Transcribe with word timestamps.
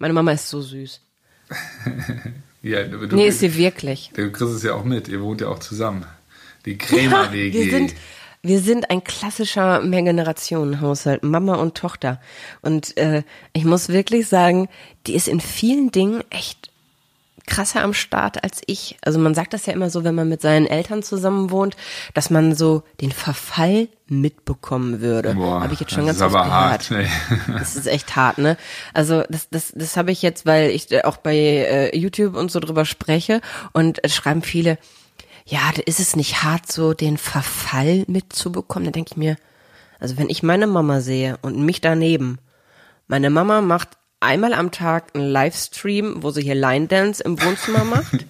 Meine 0.00 0.14
Mama 0.14 0.32
ist 0.32 0.48
so 0.48 0.60
süß. 0.60 1.00
Ja, 2.62 2.84
du, 2.84 2.98
Nee, 3.16 3.28
ist 3.28 3.40
sie 3.40 3.56
wirklich. 3.56 4.10
Du 4.14 4.30
kriegst 4.30 4.54
es 4.54 4.62
ja 4.62 4.74
auch 4.74 4.84
mit. 4.84 5.08
Ihr 5.08 5.22
wohnt 5.22 5.40
ja 5.40 5.48
auch 5.48 5.60
zusammen. 5.60 6.04
Die 6.66 6.76
Krämer-WG. 6.76 7.54
wir 7.58 7.70
sind, 7.70 7.94
wir 8.42 8.60
sind 8.60 8.90
ein 8.90 9.02
klassischer 9.02 9.80
Mehrgenerationenhaushalt, 9.80 11.22
Mama 11.22 11.54
und 11.54 11.74
Tochter. 11.74 12.20
Und 12.60 12.98
äh, 12.98 13.22
ich 13.54 13.64
muss 13.64 13.88
wirklich 13.88 14.28
sagen, 14.28 14.68
die 15.06 15.14
ist 15.14 15.26
in 15.26 15.40
vielen 15.40 15.90
Dingen 15.90 16.22
echt 16.28 16.69
krasser 17.46 17.82
am 17.82 17.94
Start 17.94 18.42
als 18.44 18.60
ich. 18.66 18.96
Also 19.02 19.18
man 19.18 19.34
sagt 19.34 19.52
das 19.52 19.66
ja 19.66 19.72
immer 19.72 19.90
so, 19.90 20.04
wenn 20.04 20.14
man 20.14 20.28
mit 20.28 20.40
seinen 20.40 20.66
Eltern 20.66 21.02
zusammen 21.02 21.50
wohnt, 21.50 21.76
dass 22.14 22.30
man 22.30 22.54
so 22.54 22.82
den 23.00 23.12
Verfall 23.12 23.88
mitbekommen 24.08 25.00
würde. 25.00 25.34
Habe 25.36 25.72
ich 25.72 25.80
jetzt 25.80 25.92
schon 25.92 26.06
ganz 26.06 26.20
oft 26.20 26.34
aber 26.34 26.44
gehört. 26.44 26.90
hart. 26.90 26.90
Nee. 26.90 27.08
Das 27.58 27.76
ist 27.76 27.86
echt 27.86 28.16
hart, 28.16 28.38
ne? 28.38 28.56
Also 28.92 29.22
das, 29.28 29.48
das, 29.50 29.72
das 29.74 29.96
habe 29.96 30.10
ich 30.10 30.22
jetzt, 30.22 30.46
weil 30.46 30.70
ich 30.70 30.90
äh, 30.90 31.02
auch 31.02 31.16
bei 31.16 31.36
äh, 31.36 31.96
YouTube 31.96 32.36
und 32.36 32.50
so 32.50 32.60
drüber 32.60 32.84
spreche 32.84 33.40
und 33.72 33.98
es 34.02 34.14
schreiben 34.14 34.42
viele, 34.42 34.78
ja, 35.46 35.60
ist 35.86 36.00
es 36.00 36.16
nicht 36.16 36.42
hart, 36.42 36.70
so 36.70 36.94
den 36.94 37.18
Verfall 37.18 38.04
mitzubekommen. 38.06 38.86
Da 38.86 38.92
denke 38.92 39.12
ich 39.12 39.16
mir, 39.16 39.36
also 39.98 40.16
wenn 40.16 40.30
ich 40.30 40.42
meine 40.42 40.66
Mama 40.66 41.00
sehe 41.00 41.38
und 41.42 41.58
mich 41.58 41.80
daneben, 41.80 42.38
meine 43.06 43.30
Mama 43.30 43.60
macht 43.60 43.99
einmal 44.20 44.54
am 44.54 44.70
Tag 44.70 45.14
einen 45.14 45.28
Livestream, 45.28 46.22
wo 46.22 46.30
sie 46.30 46.42
hier 46.42 46.54
Line 46.54 46.86
Dance 46.86 47.22
im 47.22 47.42
Wohnzimmer 47.42 47.84
macht. 47.84 48.26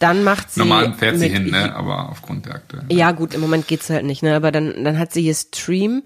Dann 0.00 0.24
macht 0.24 0.50
sie 0.50 0.60
Normal 0.60 0.92
fährt 0.94 1.18
sie 1.18 1.28
hin, 1.28 1.50
ne? 1.50 1.74
aber 1.74 2.10
aufgrund 2.10 2.46
der 2.46 2.56
aktuellen. 2.56 2.86
ja, 2.90 3.12
gut, 3.12 3.32
im 3.32 3.40
Moment 3.40 3.68
geht's 3.68 3.88
halt 3.90 4.04
nicht, 4.04 4.22
ne? 4.22 4.34
Aber 4.34 4.50
dann, 4.50 4.84
dann 4.84 4.98
hat 4.98 5.12
sie 5.12 5.22
hier 5.22 5.34
Stream 5.34 6.02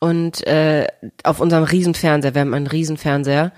und 0.00 0.46
äh, 0.46 0.86
auf 1.22 1.40
unserem 1.40 1.64
Riesenfernseher, 1.64 2.34
wir 2.34 2.40
haben 2.40 2.52
einen 2.52 2.66
Riesenfernseher. 2.66 3.52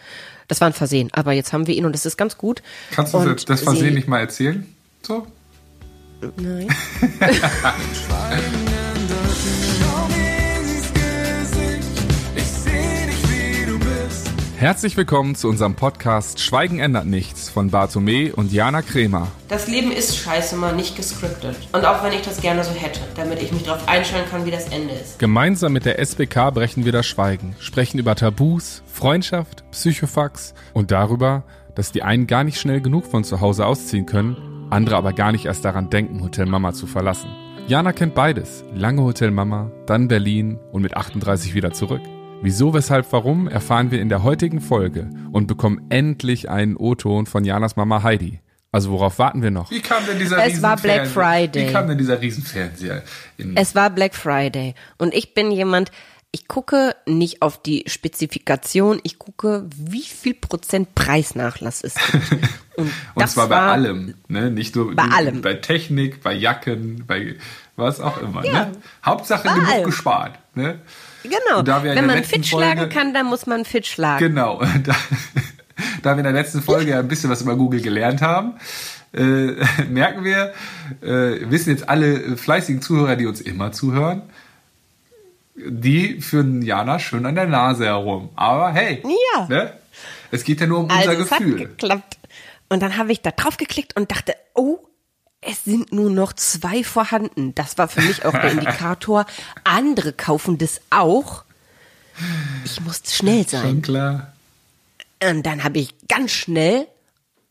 Das 0.49 0.61
war 0.61 0.69
ein 0.69 0.75
Versehen, 0.75 1.09
aber 1.13 1.33
jetzt 1.33 1.53
haben 1.53 1.67
wir 1.67 1.75
ihn 1.75 1.87
und 1.87 1.93
das 1.93 2.07
ist 2.07 2.17
ganz 2.17 2.37
gut. 2.37 2.63
Kannst 2.91 3.15
du 3.15 3.19
und 3.19 3.27
das, 3.27 3.45
das 3.47 3.63
Versehen 3.63 3.95
nicht 3.95 4.07
mal 4.07 4.21
erzählen? 4.21 4.67
So? 5.03 5.27
Nein. 6.37 6.69
Herzlich 14.61 14.95
willkommen 14.99 15.37
zu 15.37 15.49
unserem 15.49 15.75
Podcast 15.75 16.39
Schweigen 16.39 16.81
ändert 16.81 17.07
nichts 17.07 17.49
von 17.49 17.71
Bartome 17.71 18.35
und 18.35 18.53
Jana 18.53 18.83
Kremer. 18.83 19.29
Das 19.49 19.69
Leben 19.69 19.91
ist 19.91 20.19
scheiße 20.19 20.55
mal 20.55 20.77
nicht 20.77 20.97
gescriptet. 20.97 21.57
Und 21.73 21.87
auch 21.87 22.05
wenn 22.05 22.13
ich 22.13 22.21
das 22.21 22.43
gerne 22.43 22.63
so 22.63 22.73
hätte, 22.73 23.01
damit 23.17 23.43
ich 23.43 23.53
mich 23.53 23.63
darauf 23.63 23.89
einstellen 23.89 24.27
kann, 24.31 24.45
wie 24.45 24.51
das 24.51 24.69
Ende 24.69 24.93
ist. 24.93 25.19
Gemeinsam 25.19 25.73
mit 25.73 25.87
der 25.87 25.99
SBK 25.99 26.51
brechen 26.51 26.85
wir 26.85 26.93
das 26.93 27.07
Schweigen, 27.07 27.57
sprechen 27.59 27.99
über 27.99 28.15
Tabus, 28.15 28.83
Freundschaft, 28.85 29.65
Psychofax 29.71 30.53
und 30.75 30.91
darüber, 30.91 31.45
dass 31.75 31.91
die 31.91 32.03
einen 32.03 32.27
gar 32.27 32.45
nicht 32.45 32.61
schnell 32.61 32.83
genug 32.83 33.07
von 33.07 33.25
zu 33.25 33.41
Hause 33.41 33.65
ausziehen 33.65 34.05
können, 34.05 34.37
andere 34.69 34.97
aber 34.97 35.15
gar 35.15 35.33
nicht 35.33 35.47
erst 35.47 35.65
daran 35.65 35.89
denken, 35.89 36.23
Hotel 36.23 36.45
Mama 36.45 36.75
zu 36.75 36.87
verlassen. 36.87 37.31
Jana 37.67 37.95
kennt 37.95 38.15
beides. 38.15 38.63
Lange 38.75 39.05
Hotel 39.05 39.31
Mama, 39.31 39.71
dann 39.87 40.09
Berlin 40.09 40.59
und 40.71 40.83
mit 40.83 40.99
38 40.99 41.55
wieder 41.55 41.73
zurück. 41.73 42.03
Wieso, 42.43 42.73
weshalb, 42.73 43.13
warum 43.13 43.49
erfahren 43.49 43.91
wir 43.91 44.01
in 44.01 44.09
der 44.09 44.23
heutigen 44.23 44.61
Folge 44.61 45.11
und 45.33 45.47
bekommen 45.47 45.87
endlich 45.91 46.49
einen 46.49 46.77
O-Ton 46.77 47.27
von 47.27 47.45
Janas 47.45 47.77
Mama 47.77 48.03
Heidi. 48.03 48.41
Also 48.73 48.91
worauf 48.93 49.19
warten 49.19 49.43
wir 49.43 49.51
noch? 49.51 49.71
Wie 49.71 49.81
kam 49.81 50.07
denn 50.07 50.19
dieser 50.19 50.45
Es 50.47 50.63
war 50.63 50.77
Black 50.77 51.03
Riesenfernseher- 51.03 51.07
Friday. 51.13 51.69
Wie 51.69 51.73
kam 51.73 51.89
denn 51.89 51.99
dieser 51.99 52.21
Riesenfernseher? 52.21 53.03
In, 53.37 53.57
Es 53.57 53.75
war 53.75 53.91
Black 53.91 54.15
Friday 54.15 54.75
und 54.97 55.13
ich 55.13 55.35
bin 55.35 55.51
jemand, 55.51 55.91
ich 56.31 56.47
gucke 56.49 56.95
nicht 57.07 57.43
auf 57.43 57.61
die 57.61 57.85
Spezifikation, 57.89 59.01
ich 59.03 59.19
gucke, 59.19 59.67
wie 59.77 60.03
viel 60.03 60.35
Prozent 60.35 60.95
Preisnachlass 60.95 61.83
es 61.83 61.95
gibt. 61.97 62.25
Und, 62.77 62.87
und 62.87 62.93
das 63.23 63.33
zwar 63.35 63.49
bei 63.49 63.57
war, 63.57 63.73
allem, 63.73 64.15
ne? 64.29 64.51
Nicht 64.51 64.75
nur 64.75 64.95
Bei 64.97 65.03
allem. 65.03 65.43
bei 65.43 65.53
Technik, 65.55 66.23
bei 66.23 66.33
Jacken, 66.33 67.05
bei 67.07 67.35
was 67.77 68.01
auch 68.01 68.17
immer. 68.23 68.43
Ja. 68.47 68.67
Ne? 68.67 68.73
Hauptsache 69.05 69.47
genug 69.47 69.69
allem. 69.69 69.85
gespart. 69.85 70.39
Ne? 70.55 70.79
Genau, 71.23 71.65
wenn 71.83 72.07
man 72.07 72.25
fit 72.25 72.47
schlagen 72.47 72.89
kann, 72.89 73.13
dann 73.15 73.27
muss 73.27 73.47
man 73.47 73.65
fit 73.65 73.87
schlagen. 73.87 74.19
Genau. 74.35 74.63
Da, 74.85 74.95
da 76.03 76.11
wir 76.15 76.19
in 76.19 76.25
der 76.25 76.33
letzten 76.33 76.61
Folge 76.63 76.91
ja 76.91 76.99
ein 76.99 77.09
bisschen 77.09 77.31
was 77.31 77.41
über 77.43 77.57
Google 77.57 77.81
gelernt 77.81 78.21
haben, 78.21 78.55
äh, 79.15 79.53
merken 79.91 80.25
wir, 80.25 80.53
äh, 81.03 81.51
wissen 81.51 81.71
jetzt 81.71 81.89
alle 81.89 82.37
fleißigen 82.37 82.83
Zuhörer, 82.83 83.17
die 83.17 83.27
uns 83.27 83.41
immer 83.41 83.73
zuhören, 83.73 84.23
die 85.57 86.21
führen 86.21 86.63
Jana 86.63 86.99
schön 86.99 87.25
an 87.27 87.35
der 87.35 87.47
Nase 87.47 87.87
herum. 87.87 88.31
Aber 88.37 88.73
hey, 88.73 89.03
Ja. 89.35 89.47
ne? 89.49 89.73
es 90.31 90.45
geht 90.45 90.61
ja 90.61 90.67
nur 90.67 90.81
um 90.81 90.91
Also 90.91 91.11
unser 91.11 91.23
es 91.23 91.31
hat 91.31 91.39
Gefühl. 91.39 91.57
geklappt. 91.59 92.19
Und 92.69 92.83
dann 92.83 92.97
habe 92.97 93.11
ich 93.13 93.21
da 93.21 93.31
drauf 93.31 93.57
geklickt 93.57 93.97
und 93.97 94.11
dachte, 94.11 94.35
oh, 94.55 94.79
es 95.41 95.65
sind 95.65 95.93
nur 95.93 96.11
noch 96.11 96.33
zwei 96.35 96.85
vorhanden. 96.85 97.55
Das 97.55 97.79
war 97.79 97.89
für 97.89 98.03
mich 98.03 98.25
auch 98.25 98.33
der 98.33 98.51
Indikator. 98.53 99.25
Andere 99.65 100.13
kaufen 100.13 100.59
das 100.59 100.81
auch. 100.91 101.45
Ich 102.65 102.81
muss 102.81 103.01
schnell 103.09 103.49
sein. 103.49 103.63
Schon 103.63 103.83
klar. 103.83 104.33
Und 105.23 105.45
dann 105.45 105.65
habe 105.65 105.79
ich 105.79 105.95
ganz 106.09 106.33
schnell 106.33 106.87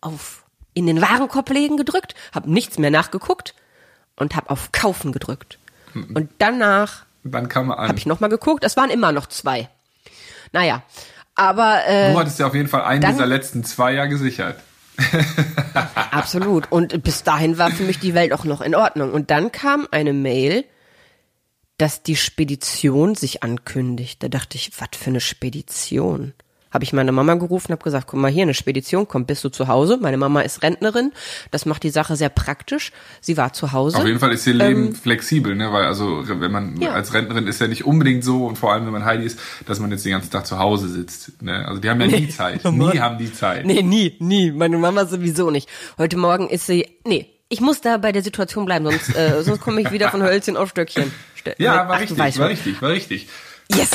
auf 0.02 0.44
in 0.74 0.86
den 0.88 1.02
Warenkorb 1.02 1.50
legen 1.50 1.78
gedrückt, 1.78 2.14
habe 2.34 2.52
nichts 2.52 2.78
mehr 2.78 2.92
nachgeguckt 2.92 3.54
und 4.16 4.36
habe 4.36 4.50
auf 4.52 4.72
Kaufen 4.72 5.12
gedrückt. 5.12 5.58
Und 5.94 6.30
danach 6.38 7.04
Dann 7.24 7.50
kam 7.50 7.70
er 7.72 7.80
an. 7.80 7.88
habe 7.90 7.98
ich 7.98 8.06
nochmal 8.06 8.30
geguckt, 8.30 8.64
es 8.64 8.78
waren 8.78 8.92
immer 8.92 9.12
noch 9.12 9.26
zwei. 9.28 9.68
Naja, 10.52 10.84
aber 11.36 11.86
äh, 11.88 12.14
du 12.14 12.20
hattest 12.20 12.38
ja 12.40 12.46
auf 12.48 12.54
jeden 12.56 12.70
Fall 12.70 12.84
einen 12.84 13.02
dann- 13.02 13.12
dieser 13.14 13.26
letzten 13.26 13.64
zwei 13.64 13.94
ja 13.94 14.06
gesichert. 14.06 14.60
absolut. 16.12 16.72
Und 16.72 17.04
bis 17.04 17.24
dahin 17.24 17.58
war 17.58 17.72
für 17.72 17.84
mich 17.84 18.00
die 18.00 18.14
Welt 18.14 18.34
auch 18.34 18.46
noch 18.46 18.62
in 18.62 18.76
Ordnung. 18.76 19.12
Und 19.12 19.32
dann 19.32 19.52
kam 19.52 19.88
eine 19.92 20.14
Mail, 20.14 20.66
dass 21.78 22.04
die 22.04 22.16
Spedition 22.16 23.16
sich 23.16 23.44
ankündigt. 23.44 24.22
Da 24.22 24.28
dachte 24.28 24.58
ich, 24.58 24.72
was 24.80 24.90
für 24.94 25.10
eine 25.10 25.22
Spedition? 25.22 26.34
Habe 26.72 26.84
ich 26.84 26.94
meine 26.94 27.12
Mama 27.12 27.34
gerufen, 27.36 27.72
habe 27.72 27.84
gesagt, 27.84 28.08
guck 28.08 28.20
mal 28.20 28.30
hier, 28.30 28.44
eine 28.44 28.54
Spedition 28.54 29.08
kommt, 29.08 29.26
bist 29.28 29.44
du 29.44 29.50
zu 29.50 29.68
Hause? 29.68 29.98
Meine 30.00 30.18
Mama 30.18 30.42
ist 30.42 30.62
Rentnerin, 30.62 31.12
das 31.52 31.66
macht 31.66 31.82
die 31.84 31.90
Sache 31.90 32.16
sehr 32.16 32.30
praktisch. 32.30 32.92
Sie 33.22 33.38
war 33.38 33.54
zu 33.54 33.72
Hause. 33.72 33.98
Auf 33.98 34.06
jeden 34.06 34.20
Fall 34.20 34.32
ist 34.32 34.46
ihr 34.46 34.54
Leben 34.54 34.94
flexibel, 34.94 35.56
ne? 35.56 35.74
Weil 35.74 35.86
also 35.86 36.24
wenn 36.28 36.52
man 36.52 36.76
Ähm, 36.76 36.82
Ja. 36.82 36.92
als 36.94 37.14
Rentnerin 37.14 37.48
ist 37.48 37.60
ja 37.60 37.68
nicht 37.68 37.86
unbedingt 37.86 38.24
so 38.24 38.46
und 38.46 38.58
vor 38.58 38.72
allem 38.74 38.86
wenn 38.86 38.94
man 38.94 39.06
Heidi 39.06 39.26
ist, 39.26 39.40
dass 39.66 39.80
man 39.80 39.90
jetzt 39.92 40.06
den 40.06 40.12
ganzen 40.12 40.30
Tag 40.32 40.46
zu 40.46 40.60
Hause 40.60 40.90
sitzt. 40.90 41.42
Ne? 41.42 41.66
Also 41.68 41.80
die 41.82 41.90
haben 41.90 42.00
ja 42.02 42.08
nie 42.08 42.28
Zeit. 42.30 42.64
nie 42.72 43.00
haben 43.00 43.18
die 43.18 43.34
Zeit. 43.34 43.66
Nee, 43.66 43.82
nie, 43.82 44.16
nie. 44.20 44.52
Meine 44.52 44.78
Mama 44.78 45.06
sowieso 45.06 45.50
nicht. 45.52 45.68
Heute 45.98 46.18
Morgen 46.18 46.50
ist 46.50 46.68
sie. 46.68 46.88
Nee, 47.06 47.28
ich 47.50 47.62
muss 47.62 47.82
da 47.82 47.98
bei 47.98 48.12
der 48.12 48.22
Situation 48.22 48.66
bleiben, 48.66 48.86
sonst, 48.86 49.16
äh, 49.16 49.42
sonst 49.44 49.62
komme 49.62 49.82
ich 49.82 49.92
wieder 49.92 50.12
von 50.12 50.22
Hölzchen 50.22 50.56
auf 50.56 50.70
Stöckchen. 50.70 51.12
Stö- 51.42 51.56
Ja, 51.58 51.84
Ach, 51.86 51.90
war 51.90 51.96
du 51.98 52.02
richtig, 52.04 52.40
war 52.40 52.50
richtig, 52.50 52.82
war 52.84 52.90
richtig. 52.92 53.28
Yes! 53.76 53.90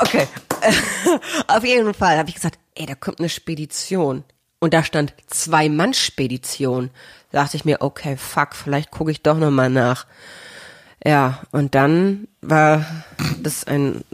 Okay. 0.00 0.26
auf 1.48 1.64
jeden 1.64 1.94
Fall 1.94 2.18
habe 2.18 2.28
ich 2.28 2.34
gesagt, 2.34 2.58
ey, 2.74 2.86
da 2.86 2.94
kommt 2.94 3.18
eine 3.18 3.28
Spedition. 3.28 4.24
Und 4.58 4.74
da 4.74 4.84
stand 4.84 5.14
Zwei-Mann-Spedition. 5.26 6.90
Da 7.30 7.42
dachte 7.42 7.56
ich 7.56 7.64
mir, 7.64 7.80
okay, 7.80 8.16
fuck, 8.16 8.54
vielleicht 8.54 8.90
gucke 8.90 9.10
ich 9.10 9.22
doch 9.22 9.36
nochmal 9.36 9.70
nach. 9.70 10.06
Ja, 11.04 11.40
und 11.50 11.74
dann 11.74 12.28
war 12.42 12.86
das 13.40 13.64
ein, 13.64 14.04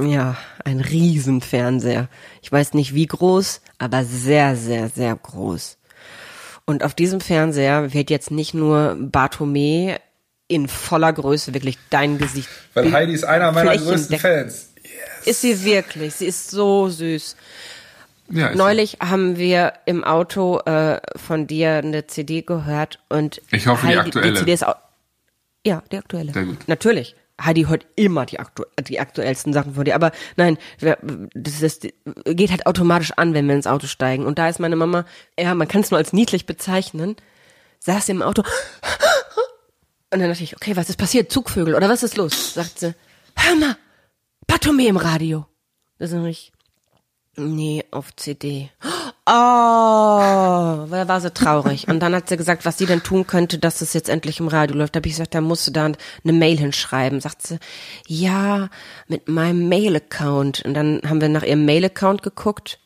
ja, 0.00 0.36
ein 0.64 0.80
Riesenfernseher. 0.80 2.08
Ich 2.42 2.50
weiß 2.50 2.74
nicht 2.74 2.94
wie 2.94 3.06
groß, 3.06 3.60
aber 3.78 4.04
sehr, 4.04 4.56
sehr, 4.56 4.88
sehr 4.88 5.14
groß. 5.14 5.78
Und 6.64 6.82
auf 6.82 6.94
diesem 6.94 7.20
Fernseher 7.20 7.94
wird 7.94 8.10
jetzt 8.10 8.30
nicht 8.30 8.54
nur 8.54 8.96
Bartome 8.98 10.00
in 10.48 10.66
voller 10.66 11.12
Größe 11.12 11.54
wirklich 11.54 11.78
dein 11.90 12.18
Gesicht. 12.18 12.48
Weil 12.74 12.90
Heidi 12.92 13.12
ist 13.12 13.24
einer 13.24 13.52
meiner 13.52 13.76
größten 13.76 14.18
flächendeckend- 14.18 14.67
Fans. 14.88 15.26
Ist 15.26 15.40
sie 15.40 15.64
wirklich? 15.64 16.14
Sie 16.14 16.26
ist 16.26 16.50
so 16.50 16.88
süß. 16.88 17.36
Ja, 18.30 18.54
Neulich 18.54 18.98
haben 19.00 19.38
wir 19.38 19.72
im 19.86 20.04
Auto 20.04 20.58
äh, 20.60 21.00
von 21.16 21.46
dir 21.46 21.76
eine 21.76 22.06
CD 22.06 22.42
gehört 22.42 22.98
und 23.08 23.40
Ich 23.50 23.66
hoffe, 23.66 23.86
die 23.86 23.96
aktuelle. 23.96 24.32
Die 24.32 24.38
CD 24.38 24.52
ist 24.52 24.66
au 24.66 24.74
ja, 25.66 25.82
die 25.90 25.98
aktuelle. 25.98 26.32
Sehr 26.32 26.44
gut. 26.44 26.66
Natürlich. 26.66 27.16
Heidi 27.40 27.64
hört 27.64 27.86
immer 27.94 28.26
die, 28.26 28.40
aktu 28.40 28.64
die 28.80 29.00
aktuellsten 29.00 29.52
Sachen 29.52 29.74
von 29.74 29.84
dir. 29.84 29.94
Aber 29.94 30.12
nein, 30.36 30.58
das 31.34 31.62
ist, 31.62 31.86
geht 32.24 32.50
halt 32.50 32.66
automatisch 32.66 33.12
an, 33.16 33.32
wenn 33.34 33.46
wir 33.46 33.54
ins 33.54 33.66
Auto 33.66 33.86
steigen. 33.86 34.26
Und 34.26 34.38
da 34.38 34.48
ist 34.48 34.58
meine 34.60 34.76
Mama, 34.76 35.04
ja, 35.38 35.54
man 35.54 35.68
kann 35.68 35.82
es 35.82 35.90
nur 35.90 35.98
als 35.98 36.12
niedlich 36.12 36.46
bezeichnen, 36.46 37.16
saß 37.80 38.08
im 38.08 38.22
Auto. 38.22 38.42
Und 40.10 40.20
dann 40.20 40.28
dachte 40.30 40.42
ich, 40.42 40.56
okay, 40.56 40.74
was 40.74 40.88
ist 40.88 40.96
passiert? 40.96 41.30
Zugvögel 41.30 41.74
oder 41.74 41.88
was 41.88 42.02
ist 42.02 42.16
los? 42.16 42.54
Sagt 42.54 42.78
sie, 42.78 42.94
hör 43.36 43.54
mal, 43.56 43.76
Batome 44.48 44.88
im 44.88 44.96
Radio. 44.96 45.46
Da 45.98 46.08
sag 46.08 46.24
ich, 46.24 46.52
nee, 47.36 47.84
auf 47.92 48.16
CD. 48.16 48.70
Oh, 49.26 50.88
da 50.90 51.04
war 51.06 51.20
sie 51.20 51.30
traurig. 51.30 51.86
Und 51.86 52.00
dann 52.00 52.14
hat 52.14 52.30
sie 52.30 52.38
gesagt, 52.38 52.64
was 52.64 52.78
sie 52.78 52.86
denn 52.86 53.02
tun 53.02 53.26
könnte, 53.26 53.58
dass 53.58 53.82
es 53.82 53.92
jetzt 53.92 54.08
endlich 54.08 54.40
im 54.40 54.48
Radio 54.48 54.74
läuft. 54.74 54.96
Da 54.96 55.00
habe 55.00 55.08
ich 55.08 55.14
gesagt, 55.14 55.34
da 55.34 55.42
musst 55.42 55.66
du 55.66 55.70
da 55.70 55.84
eine 55.84 56.32
Mail 56.32 56.56
hinschreiben. 56.56 57.20
Sagt 57.20 57.46
sie, 57.46 57.58
ja, 58.06 58.70
mit 59.06 59.28
meinem 59.28 59.68
Mail-Account. 59.68 60.62
Und 60.64 60.72
dann 60.72 61.02
haben 61.04 61.20
wir 61.20 61.28
nach 61.28 61.42
ihrem 61.42 61.66
Mail-Account 61.66 62.22
geguckt. 62.22 62.78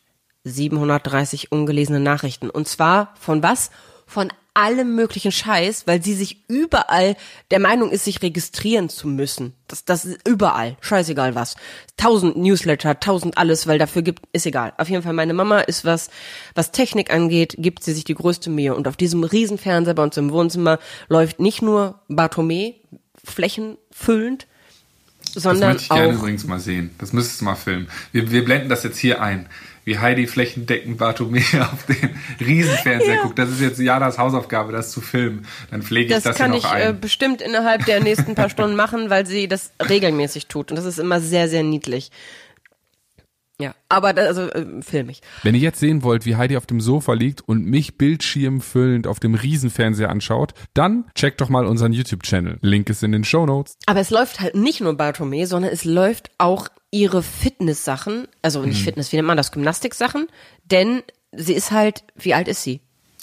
730 0.44 1.52
ungelesene 1.52 2.00
Nachrichten. 2.00 2.50
Und 2.50 2.66
zwar 2.66 3.14
von 3.20 3.44
was? 3.44 3.70
Von 4.06 4.32
allem 4.54 4.94
möglichen 4.94 5.32
Scheiß, 5.32 5.86
weil 5.86 6.02
sie 6.02 6.14
sich 6.14 6.48
überall 6.48 7.16
der 7.50 7.58
Meinung 7.58 7.90
ist, 7.90 8.04
sich 8.04 8.22
registrieren 8.22 8.88
zu 8.88 9.08
müssen. 9.08 9.54
Das, 9.66 9.84
das 9.84 10.04
ist 10.04 10.28
überall. 10.28 10.76
Scheißegal 10.80 11.34
was. 11.34 11.56
Tausend 11.96 12.36
Newsletter, 12.36 13.00
tausend 13.00 13.38
alles, 13.38 13.66
weil 13.66 13.78
dafür 13.78 14.02
gibt, 14.02 14.26
ist 14.32 14.46
egal. 14.46 14.72
Auf 14.76 14.88
jeden 14.88 15.02
Fall, 15.02 15.14
meine 15.14 15.34
Mama 15.34 15.60
ist 15.60 15.84
was, 15.84 16.10
was 16.54 16.72
Technik 16.72 17.12
angeht, 17.12 17.54
gibt 17.58 17.82
sie 17.82 17.92
sich 17.92 18.04
die 18.04 18.14
größte 18.14 18.50
Mühe. 18.50 18.74
Und 18.74 18.88
auf 18.88 18.96
diesem 18.96 19.24
Riesenfernseher 19.24 19.94
bei 19.94 20.02
uns 20.02 20.16
im 20.16 20.30
Wohnzimmer 20.32 20.78
läuft 21.08 21.40
nicht 21.40 21.62
nur 21.62 22.00
Bartome 22.08 22.74
flächenfüllend, 23.24 24.46
sondern 25.34 25.60
das 25.60 25.68
möchte 25.70 25.82
ich 25.82 25.88
gerne 25.88 26.08
auch 26.08 26.18
übrigens 26.18 26.44
mal 26.44 26.60
sehen. 26.60 26.90
Das 26.98 27.12
müsstest 27.12 27.40
du 27.40 27.44
mal 27.46 27.54
filmen. 27.54 27.88
Wir, 28.10 28.30
wir 28.30 28.44
blenden 28.44 28.68
das 28.68 28.82
jetzt 28.82 28.98
hier 28.98 29.22
ein. 29.22 29.48
Wie 29.84 29.98
Heidi 29.98 30.26
flächendeckend 30.26 30.98
Bartome 30.98 31.38
auf 31.60 31.86
den 31.86 32.10
Riesenfernseher 32.40 33.14
Ja. 33.16 33.22
guckt. 33.22 33.38
Das 33.38 33.50
ist 33.50 33.60
jetzt 33.60 33.78
Janas 33.80 34.18
Hausaufgabe, 34.18 34.72
das 34.72 34.92
zu 34.92 35.00
filmen. 35.00 35.46
Dann 35.70 35.82
pflege 35.82 36.06
ich 36.06 36.12
Das, 36.14 36.22
das, 36.24 36.36
kann 36.36 36.52
hier 36.52 36.58
ich 36.58 36.64
noch 36.64 36.74
äh, 36.74 36.88
ein. 36.88 37.00
bestimmt 37.00 37.42
innerhalb 37.42 37.84
der 37.86 38.00
nächsten 38.00 38.34
paar 38.34 38.48
Stunden 38.50 38.76
machen, 38.76 39.10
weil 39.10 39.26
sie 39.26 39.48
das 39.48 39.72
regelmäßig 39.88 40.46
tut. 40.46 40.70
Und 40.70 40.76
das 40.76 40.84
ist 40.84 40.98
immer 40.98 41.20
sehr, 41.20 41.48
sehr 41.48 41.62
niedlich. 41.64 42.10
Ja, 43.60 43.74
aber 43.88 44.12
da, 44.12 44.22
also 44.22 44.50
äh, 44.50 44.82
film 44.82 45.08
ich. 45.08 45.20
Wenn 45.44 45.54
ihr 45.54 45.60
jetzt 45.60 45.78
sehen 45.78 46.02
wollt, 46.02 46.26
wie 46.26 46.34
Heidi 46.36 46.56
auf 46.56 46.66
dem 46.66 46.80
Sofa 46.80 47.12
liegt 47.12 47.42
und 47.42 47.64
mich 47.64 47.96
bildschirmfüllend 47.96 49.06
auf 49.06 49.20
dem 49.20 49.34
Riesenfernseher 49.34 50.10
anschaut, 50.10 50.54
dann 50.74 51.04
checkt 51.14 51.40
doch 51.40 51.48
mal 51.48 51.66
unseren 51.66 51.92
YouTube-Channel. 51.92 52.58
Link 52.60 52.88
ist 52.90 53.04
in 53.04 53.12
den 53.12 53.22
Show 53.24 53.46
Notes. 53.46 53.76
Aber 53.86 54.00
es 54.00 54.10
läuft 54.10 54.40
halt 54.40 54.56
nicht 54.56 54.80
nur 54.80 54.96
Bartome, 54.96 55.46
sondern 55.46 55.70
es 55.70 55.84
läuft 55.84 56.30
auch 56.38 56.68
ihre 56.92 57.22
Fitness-Sachen, 57.22 58.28
also 58.42 58.62
nicht 58.62 58.84
Fitness, 58.84 59.10
wie 59.10 59.16
nennt 59.16 59.26
man 59.26 59.36
das, 59.36 59.50
Gymnastik-Sachen, 59.50 60.28
denn 60.64 61.02
sie 61.32 61.54
ist 61.54 61.72
halt, 61.72 62.04
wie 62.14 62.34
alt 62.34 62.46
ist 62.46 62.62
sie? 62.62 62.80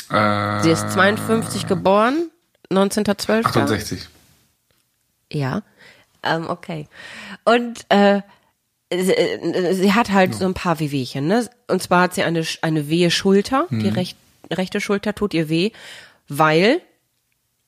Äh, 0.09 0.63
Sie 0.63 0.71
ist 0.71 0.91
52 0.91 1.67
geboren, 1.67 2.31
19.12. 2.71 3.45
68. 3.45 4.09
Ja, 5.31 5.61
ähm, 6.23 6.49
okay. 6.49 6.87
Und 7.45 7.85
äh, 7.89 8.21
sie, 8.91 9.13
äh, 9.13 9.73
sie 9.73 9.93
hat 9.93 10.11
halt 10.11 10.33
so 10.33 10.45
ein 10.45 10.55
paar 10.55 10.79
Wehwehchen, 10.79 11.27
ne? 11.27 11.47
Und 11.67 11.83
zwar 11.83 12.01
hat 12.03 12.15
sie 12.15 12.23
eine, 12.23 12.43
eine 12.63 12.89
wehe 12.89 13.11
Schulter, 13.11 13.67
die 13.69 13.87
recht, 13.87 14.17
rechte 14.51 14.81
Schulter 14.81 15.13
tut 15.13 15.35
ihr 15.35 15.47
weh, 15.47 15.71
weil, 16.27 16.81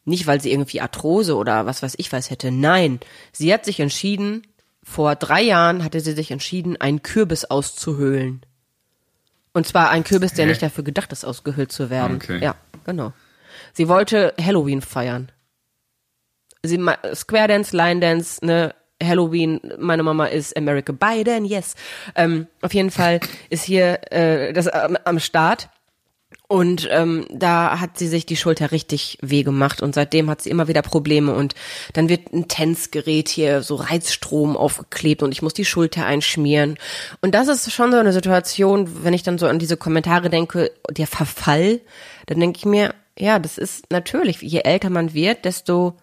nicht 0.06 0.26
weil 0.26 0.42
sie 0.42 0.52
irgendwie 0.52 0.82
Arthrose 0.82 1.36
oder 1.36 1.68
was 1.68 1.84
weiß 1.84 1.94
ich 1.98 2.12
was 2.12 2.32
hätte, 2.32 2.50
nein, 2.50 3.00
sie 3.32 3.54
hat 3.54 3.66
sich 3.66 3.80
entschieden, 3.80 4.48
vor 4.84 5.16
drei 5.16 5.42
Jahren 5.42 5.84
hatte 5.84 6.00
sie 6.00 6.14
sich 6.14 6.32
entschieden, 6.32 6.80
einen 6.80 7.02
Kürbis 7.02 7.46
auszuhöhlen. 7.46 8.42
Und 9.54 9.68
zwar 9.68 9.90
ein 9.90 10.04
Kürbis, 10.04 10.34
der 10.34 10.46
Hä? 10.46 10.52
nicht 10.52 10.62
dafür 10.62 10.84
gedacht 10.84 11.12
ist, 11.12 11.26
ausgehöhlt 11.26 11.72
zu 11.72 11.90
werden. 11.90 12.18
Okay. 12.18 12.40
Ja, 12.42 12.56
genau. 12.86 13.14
Sie 13.74 13.88
wollte 13.88 14.34
Halloween 14.40 14.82
feiern 14.82 15.32
sie 16.64 16.80
Square 17.14 17.48
Dance, 17.48 17.76
Line 17.76 18.00
Dance, 18.00 18.46
ne, 18.46 18.74
Halloween, 19.02 19.60
meine 19.80 20.04
Mama 20.04 20.28
ist 20.28 20.56
America 20.56 20.92
Biden, 20.92 21.44
yes. 21.46 21.76
Ähm, 22.16 22.48
auf 22.62 22.74
jeden 22.74 22.92
Fall 22.92 23.20
ist 23.50 23.64
hier 23.64 24.00
äh, 24.12 24.54
das 24.54 24.68
am, 24.68 24.96
am 25.06 25.20
Start. 25.20 25.70
Und 26.52 26.90
ähm, 26.92 27.28
da 27.30 27.80
hat 27.80 27.98
sie 27.98 28.10
sich 28.10 28.26
die 28.26 28.36
Schulter 28.36 28.74
richtig 28.74 29.18
weh 29.22 29.44
gemacht 29.44 29.82
und 29.82 29.96
seitdem 29.96 30.30
hat 30.30 30.42
sie 30.42 30.50
immer 30.50 30.68
wieder 30.68 30.82
Probleme 30.82 31.34
und 31.34 31.56
dann 31.94 32.10
wird 32.10 32.34
ein 32.34 32.50
Tänzgerät 32.50 33.30
hier 33.30 33.62
so 33.62 33.76
Reizstrom 33.76 34.58
aufgeklebt 34.58 35.24
und 35.24 35.32
ich 35.32 35.42
muss 35.42 35.54
die 35.54 35.64
Schulter 35.64 36.06
einschmieren. 36.06 36.78
Und 37.22 37.36
das 37.36 37.48
ist 37.48 37.72
schon 37.72 37.94
so 37.94 37.98
eine 37.98 38.12
Situation, 38.12 39.06
wenn 39.06 39.14
ich 39.14 39.24
dann 39.24 39.38
so 39.38 39.48
an 39.48 39.60
diese 39.60 39.78
Kommentare 39.78 40.30
denke, 40.30 40.74
der 40.90 41.08
Verfall, 41.08 41.80
dann 42.26 42.42
denke 42.42 42.58
ich 42.58 42.66
mir, 42.66 42.96
ja, 43.18 43.40
das 43.40 43.58
ist 43.58 43.90
natürlich, 43.90 44.42
je 44.42 44.60
älter 44.60 44.90
man 44.90 45.14
wird, 45.14 45.46
desto 45.46 45.96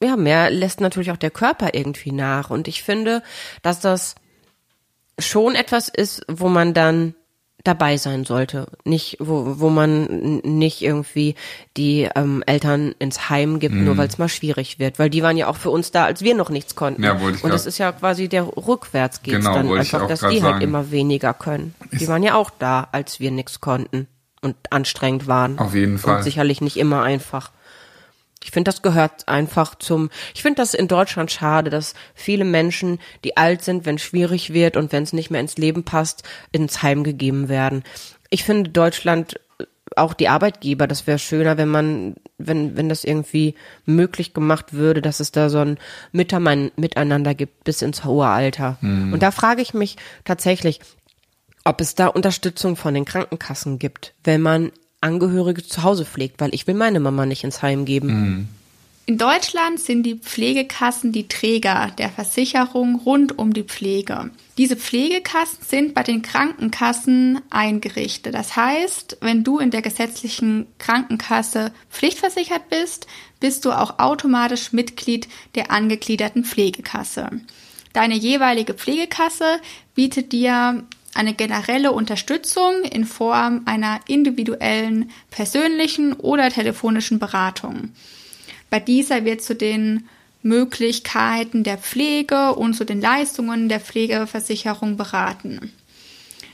ja, 0.00 0.16
mehr 0.16 0.50
lässt 0.50 0.80
natürlich 0.80 1.10
auch 1.10 1.16
der 1.16 1.32
Körper 1.32 1.70
irgendwie 1.74 2.12
nach. 2.12 2.50
Und 2.50 2.68
ich 2.68 2.84
finde, 2.84 3.24
dass 3.62 3.80
das 3.80 4.14
schon 5.18 5.56
etwas 5.56 5.88
ist, 5.88 6.24
wo 6.28 6.48
man 6.48 6.74
dann 6.74 7.16
dabei 7.68 7.96
sein 7.98 8.24
sollte. 8.24 8.66
Nicht, 8.84 9.18
wo, 9.20 9.60
wo 9.60 9.68
man 9.68 10.40
nicht 10.42 10.82
irgendwie 10.82 11.34
die 11.76 12.08
ähm, 12.16 12.42
Eltern 12.46 12.94
ins 12.98 13.28
Heim 13.30 13.60
gibt, 13.60 13.74
nur 13.76 13.96
weil 13.96 14.08
es 14.08 14.18
mal 14.18 14.28
schwierig 14.28 14.78
wird. 14.78 14.98
Weil 14.98 15.10
die 15.10 15.22
waren 15.22 15.36
ja 15.36 15.46
auch 15.46 15.56
für 15.56 15.70
uns 15.70 15.90
da, 15.92 16.04
als 16.06 16.22
wir 16.22 16.34
noch 16.34 16.50
nichts 16.50 16.74
konnten. 16.74 17.02
Ja, 17.04 17.12
Und 17.12 17.40
grad- 17.42 17.52
das 17.52 17.66
ist 17.66 17.78
ja 17.78 17.92
quasi 17.92 18.28
der 18.28 18.44
rückwärts 18.56 19.22
geht's 19.22 19.36
Genau, 19.38 19.54
dann 19.54 19.70
einfach, 19.70 20.08
dass 20.08 20.20
die 20.20 20.26
halt 20.26 20.40
sagen. 20.40 20.60
immer 20.62 20.90
weniger 20.90 21.34
können. 21.34 21.74
Die 21.92 22.08
waren 22.08 22.22
ja 22.22 22.34
auch 22.34 22.50
da, 22.58 22.88
als 22.92 23.20
wir 23.20 23.30
nichts 23.30 23.60
konnten 23.60 24.08
und 24.40 24.56
anstrengend 24.70 25.26
waren. 25.26 25.58
Auf 25.58 25.74
jeden 25.74 25.98
Fall. 25.98 26.16
Und 26.18 26.22
sicherlich 26.22 26.60
nicht 26.60 26.76
immer 26.76 27.02
einfach. 27.02 27.50
Ich 28.48 28.52
finde, 28.52 28.70
das 28.70 28.80
gehört 28.80 29.28
einfach 29.28 29.74
zum. 29.74 30.08
Ich 30.34 30.40
finde 30.40 30.62
das 30.62 30.72
in 30.72 30.88
Deutschland 30.88 31.30
schade, 31.30 31.68
dass 31.68 31.92
viele 32.14 32.46
Menschen, 32.46 32.98
die 33.22 33.36
alt 33.36 33.60
sind, 33.60 33.84
wenn 33.84 33.96
es 33.96 34.02
schwierig 34.02 34.54
wird 34.54 34.78
und 34.78 34.90
wenn 34.90 35.02
es 35.02 35.12
nicht 35.12 35.30
mehr 35.30 35.42
ins 35.42 35.58
Leben 35.58 35.84
passt, 35.84 36.22
ins 36.50 36.82
Heim 36.82 37.04
gegeben 37.04 37.50
werden. 37.50 37.84
Ich 38.30 38.44
finde 38.44 38.70
Deutschland 38.70 39.38
auch 39.96 40.14
die 40.14 40.30
Arbeitgeber, 40.30 40.86
das 40.86 41.06
wäre 41.06 41.18
schöner, 41.18 41.58
wenn 41.58 41.68
man, 41.68 42.14
wenn, 42.38 42.74
wenn 42.74 42.88
das 42.88 43.04
irgendwie 43.04 43.54
möglich 43.84 44.32
gemacht 44.32 44.72
würde, 44.72 45.02
dass 45.02 45.20
es 45.20 45.30
da 45.30 45.50
so 45.50 45.58
ein 45.58 45.76
Miteinander 46.12 46.72
Miteinander 46.76 47.34
gibt 47.34 47.64
bis 47.64 47.82
ins 47.82 48.06
hohe 48.06 48.28
Alter. 48.28 48.78
Und 49.12 49.22
da 49.22 49.30
frage 49.30 49.60
ich 49.60 49.74
mich 49.74 49.98
tatsächlich, 50.24 50.80
ob 51.64 51.82
es 51.82 51.94
da 51.94 52.06
Unterstützung 52.06 52.76
von 52.76 52.94
den 52.94 53.04
Krankenkassen 53.04 53.78
gibt, 53.78 54.14
wenn 54.24 54.40
man 54.40 54.72
Angehörige 55.00 55.64
zu 55.64 55.82
Hause 55.82 56.04
pflegt, 56.04 56.40
weil 56.40 56.54
ich 56.54 56.66
will 56.66 56.74
meine 56.74 57.00
Mama 57.00 57.24
nicht 57.24 57.44
ins 57.44 57.62
Heim 57.62 57.84
geben. 57.84 58.48
In 59.06 59.16
Deutschland 59.16 59.80
sind 59.80 60.02
die 60.02 60.16
Pflegekassen 60.16 61.12
die 61.12 61.28
Träger 61.28 61.92
der 61.96 62.10
Versicherung 62.10 62.96
rund 62.96 63.38
um 63.38 63.54
die 63.54 63.62
Pflege. 63.62 64.30
Diese 64.58 64.76
Pflegekassen 64.76 65.64
sind 65.66 65.94
bei 65.94 66.02
den 66.02 66.20
Krankenkassen 66.20 67.40
eingerichtet. 67.48 68.34
Das 68.34 68.54
heißt, 68.54 69.16
wenn 69.22 69.44
du 69.44 69.60
in 69.60 69.70
der 69.70 69.80
gesetzlichen 69.80 70.66
Krankenkasse 70.76 71.72
pflichtversichert 71.90 72.68
bist, 72.68 73.06
bist 73.40 73.64
du 73.64 73.72
auch 73.72 73.98
automatisch 73.98 74.74
Mitglied 74.74 75.26
der 75.54 75.70
angegliederten 75.70 76.44
Pflegekasse. 76.44 77.30
Deine 77.94 78.14
jeweilige 78.14 78.74
Pflegekasse 78.74 79.58
bietet 79.94 80.32
dir 80.32 80.84
eine 81.18 81.34
generelle 81.34 81.90
Unterstützung 81.90 82.84
in 82.84 83.04
Form 83.04 83.62
einer 83.64 83.98
individuellen, 84.06 85.10
persönlichen 85.30 86.12
oder 86.12 86.48
telefonischen 86.48 87.18
Beratung. 87.18 87.90
Bei 88.70 88.78
dieser 88.78 89.24
wird 89.24 89.42
zu 89.42 89.56
den 89.56 90.08
Möglichkeiten 90.42 91.64
der 91.64 91.76
Pflege 91.76 92.54
und 92.54 92.74
zu 92.74 92.84
den 92.84 93.00
Leistungen 93.00 93.68
der 93.68 93.80
Pflegeversicherung 93.80 94.96
beraten. 94.96 95.72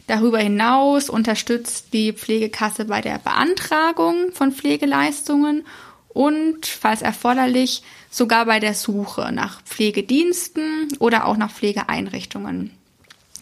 Darüber 0.06 0.38
hinaus 0.38 1.10
unterstützt 1.10 1.92
die 1.92 2.14
Pflegekasse 2.14 2.86
bei 2.86 3.02
der 3.02 3.18
Beantragung 3.18 4.32
von 4.32 4.50
Pflegeleistungen 4.50 5.66
und, 6.08 6.64
falls 6.64 7.02
erforderlich, 7.02 7.82
sogar 8.10 8.46
bei 8.46 8.60
der 8.60 8.72
Suche 8.72 9.30
nach 9.30 9.62
Pflegediensten 9.62 10.88
oder 11.00 11.26
auch 11.26 11.36
nach 11.36 11.50
Pflegeeinrichtungen. 11.50 12.70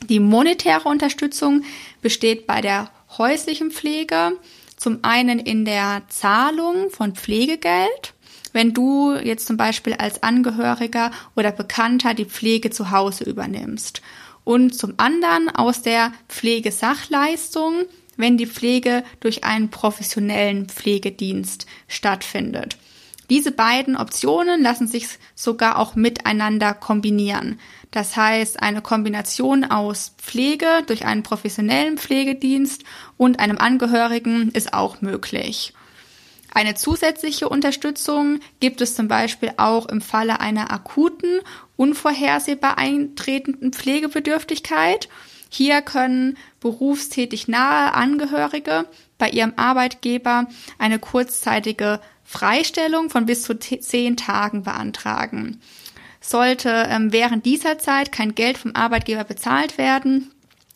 Die 0.09 0.21
monetäre 0.21 0.89
Unterstützung 0.89 1.65
besteht 2.01 2.47
bei 2.47 2.61
der 2.61 2.91
häuslichen 3.19 3.71
Pflege 3.71 4.33
zum 4.77 4.99
einen 5.03 5.39
in 5.39 5.65
der 5.65 6.03
Zahlung 6.09 6.91
von 6.91 7.15
Pflegegeld, 7.15 8.15
wenn 8.53 8.75
du 8.75 9.15
jetzt 9.15 9.47
zum 9.47 9.57
Beispiel 9.57 9.95
als 9.95 10.23
Angehöriger 10.23 11.13
oder 11.37 11.53
Bekannter 11.53 12.15
die 12.15 12.25
Pflege 12.25 12.71
zu 12.71 12.91
Hause 12.91 13.25
übernimmst. 13.25 14.03
Und 14.45 14.75
zum 14.77 14.95
anderen 14.97 15.49
aus 15.51 15.83
der 15.83 16.13
Pflegesachleistung, 16.29 17.85
wenn 18.17 18.37
die 18.37 18.47
Pflege 18.47 19.05
durch 19.21 19.45
einen 19.45 19.71
professionellen 19.71 20.69
Pflegedienst 20.69 21.67
stattfindet. 21.87 22.77
Diese 23.33 23.51
beiden 23.51 23.97
Optionen 23.97 24.61
lassen 24.61 24.87
sich 24.87 25.09
sogar 25.35 25.79
auch 25.79 25.95
miteinander 25.95 26.75
kombinieren. 26.75 27.59
Das 27.91 28.15
heißt, 28.15 28.63
eine 28.63 28.83
Kombination 28.83 29.65
aus 29.65 30.13
Pflege 30.19 30.67
durch 30.87 31.07
einen 31.07 31.23
professionellen 31.23 31.97
Pflegedienst 31.97 32.85
und 33.17 33.41
einem 33.41 33.57
Angehörigen 33.57 34.51
ist 34.51 34.75
auch 34.75 35.01
möglich. 35.01 35.73
Eine 36.53 36.75
zusätzliche 36.75 37.49
Unterstützung 37.49 38.41
gibt 38.61 38.83
es 38.83 38.95
zum 38.95 39.09
Beispiel 39.09 39.55
auch 39.57 39.87
im 39.87 40.03
Falle 40.03 40.41
einer 40.41 40.71
akuten, 40.71 41.41
unvorhersehbar 41.77 42.77
eintretenden 42.77 43.73
Pflegebedürftigkeit. 43.73 45.09
Hier 45.49 45.81
können 45.81 46.37
berufstätig 46.61 47.49
nahe 47.49 47.95
Angehörige 47.95 48.85
bei 49.17 49.31
ihrem 49.31 49.55
Arbeitgeber 49.57 50.49
eine 50.79 50.99
kurzzeitige 50.99 51.99
Freistellung 52.25 53.11
von 53.11 53.27
bis 53.27 53.43
zu 53.43 53.59
zehn 53.59 54.17
Tagen 54.17 54.63
beantragen. 54.63 55.61
Sollte 56.21 56.87
ähm, 56.89 57.13
während 57.13 57.45
dieser 57.47 57.79
Zeit 57.79 58.13
kein 58.13 58.35
Geld 58.35 58.57
vom 58.57 58.75
Arbeitgeber 58.75 59.25
bezahlt 59.25 59.77
werden, 59.77 60.31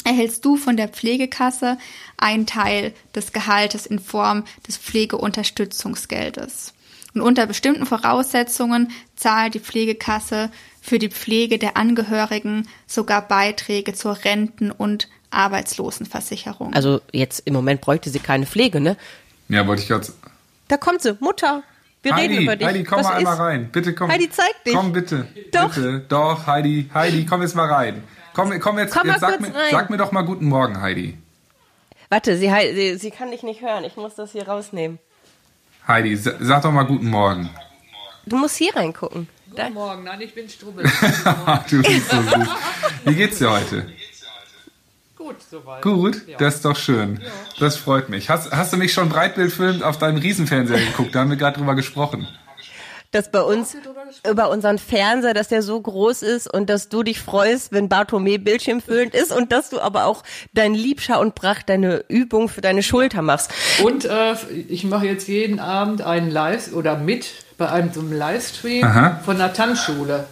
erhältst 0.05 0.45
du 0.45 0.57
von 0.57 0.76
der 0.76 0.88
Pflegekasse 0.88 1.79
einen 2.17 2.47
Teil 2.47 2.95
des 3.15 3.33
Gehaltes 3.33 3.87
in 3.87 3.99
Form 3.99 4.45
des 4.67 4.76
Pflegeunterstützungsgeldes. 4.76 6.75
Und 7.15 7.23
unter 7.23 7.47
bestimmten 7.47 7.87
Voraussetzungen 7.87 8.91
zahlt 9.17 9.55
die 9.55 9.61
Pflegekasse 9.61 10.50
für 10.83 10.99
die 10.99 11.09
Pflege 11.09 11.59
der 11.59 11.76
Angehörigen 11.76 12.69
sogar 12.87 13.26
Beiträge 13.26 13.95
zur 13.95 14.25
Renten- 14.25 14.71
und 14.71 15.09
Arbeitslosenversicherung. 15.31 16.75
Also 16.75 17.00
jetzt 17.12 17.43
im 17.47 17.55
Moment 17.55 17.81
bräuchte 17.81 18.11
sie 18.11 18.19
keine 18.19 18.47
Pflege, 18.47 18.81
ne? 18.81 18.97
Ja, 19.49 19.67
wollte 19.67 19.83
ich 19.83 19.88
gerade. 19.88 20.07
Da 20.68 20.76
kommt 20.76 21.02
sie, 21.02 21.16
Mutter. 21.20 21.62
Wir 22.02 22.14
Heidi, 22.14 22.35
reden 22.35 22.42
über 22.44 22.56
dich. 22.56 22.66
Heidi, 22.66 22.85
komm 22.85 22.99
Was 22.99 23.06
mal 23.06 23.16
einmal 23.16 23.35
rein. 23.37 23.68
Bitte 23.73 23.94
komm. 23.94 24.11
Heidi, 24.11 24.30
zeig 24.30 24.62
dich. 24.64 24.75
Komm 24.75 24.92
bitte. 24.92 25.26
Doch. 25.52 25.75
Bitte. 25.75 26.04
Doch, 26.08 26.46
Heidi. 26.46 26.88
Heidi, 26.94 27.26
komm 27.26 27.42
jetzt 27.42 27.54
mal 27.56 27.68
rein. 27.73 28.02
Komm, 28.35 28.58
komm 28.61 28.78
jetzt, 28.78 28.92
Komm 28.94 29.06
mal 29.06 29.14
jetzt 29.14 29.20
sag, 29.23 29.38
kurz 29.38 29.49
mir, 29.49 29.54
rein. 29.54 29.70
sag 29.70 29.90
mir 29.90 29.96
doch 29.96 30.12
mal 30.12 30.23
guten 30.23 30.46
Morgen, 30.49 30.80
Heidi. 30.80 31.18
Warte, 32.08 32.37
sie, 32.37 32.49
sie, 32.75 32.96
sie 32.99 33.11
kann 33.11 33.30
dich 33.30 33.42
nicht 33.42 33.62
hören. 33.62 33.82
Ich 33.85 33.96
muss 33.96 34.14
das 34.14 34.32
hier 34.32 34.46
rausnehmen. 34.46 34.99
Heidi, 35.88 36.16
sa- 36.16 36.35
sag 36.38 36.62
doch 36.62 36.70
mal 36.70 36.85
guten 36.85 37.08
Morgen. 37.08 37.49
Du 38.26 38.37
musst 38.37 38.56
hier 38.56 38.75
reingucken. 38.76 39.28
Da. 39.54 39.64
Guten 39.64 39.75
Morgen, 39.75 40.04
nein, 40.04 40.20
ich 40.20 40.35
bin 40.35 40.49
Strubbel. 40.49 40.85
du 41.70 41.82
bist 41.82 42.11
so 42.11 42.20
süß. 42.23 42.49
Wie 43.04 43.14
geht's 43.14 43.38
dir 43.38 43.50
heute? 43.50 43.90
Gut, 45.26 45.37
soweit. 45.50 45.83
Gut, 45.83 46.23
das 46.38 46.56
ist 46.56 46.64
doch 46.64 46.76
schön. 46.76 47.21
Das 47.59 47.76
freut 47.76 48.09
mich. 48.09 48.30
Hast, 48.30 48.52
hast 48.52 48.73
du 48.73 48.76
mich 48.76 48.92
schon 48.92 49.09
breitbildfilmend 49.09 49.83
auf 49.83 49.99
deinem 49.99 50.18
Riesenfernseher 50.18 50.78
geguckt? 50.78 51.16
Da 51.16 51.21
haben 51.21 51.30
wir 51.30 51.37
gerade 51.37 51.59
drüber 51.59 51.75
gesprochen. 51.75 52.28
Dass 53.11 53.33
bei 53.33 53.40
uns 53.40 53.76
über 54.28 54.50
unseren 54.50 54.78
Fernseher, 54.78 55.35
dass 55.35 55.49
der 55.49 55.62
so 55.62 55.80
groß 55.80 56.23
ist 56.23 56.52
und 56.52 56.71
dass 56.71 56.88
du 56.90 57.02
dich 57.02 57.18
freust, 57.21 57.73
wenn 57.73 57.88
Bartome 57.88 58.38
bildschirmfüllend 58.38 59.14
ist 59.14 59.33
und 59.33 59.50
dass 59.50 59.71
du 59.71 59.80
aber 59.80 60.04
auch 60.04 60.23
dein 60.54 60.75
Liebscher 60.75 61.18
und 61.18 61.35
Pracht, 61.35 61.68
deine 61.71 62.04
Übung 62.06 62.49
für 62.49 62.61
deine 62.61 62.85
Schulter 62.85 63.23
machst. 63.23 63.52
Und 63.83 64.04
äh, 64.04 64.35
ich 64.68 64.85
mache 64.85 65.06
jetzt 65.06 65.26
jeden 65.26 65.59
Abend 65.59 66.02
einen 66.02 66.30
Live 66.30 66.73
oder 66.73 66.97
mit 66.97 67.33
bei 67.59 67.68
einem 67.68 67.92
so 67.92 67.99
einem 67.99 68.12
Livestream 68.12 68.85
Aha. 68.85 69.21
von 69.25 69.38
der 69.38 69.52
Tanzschule. 69.52 70.26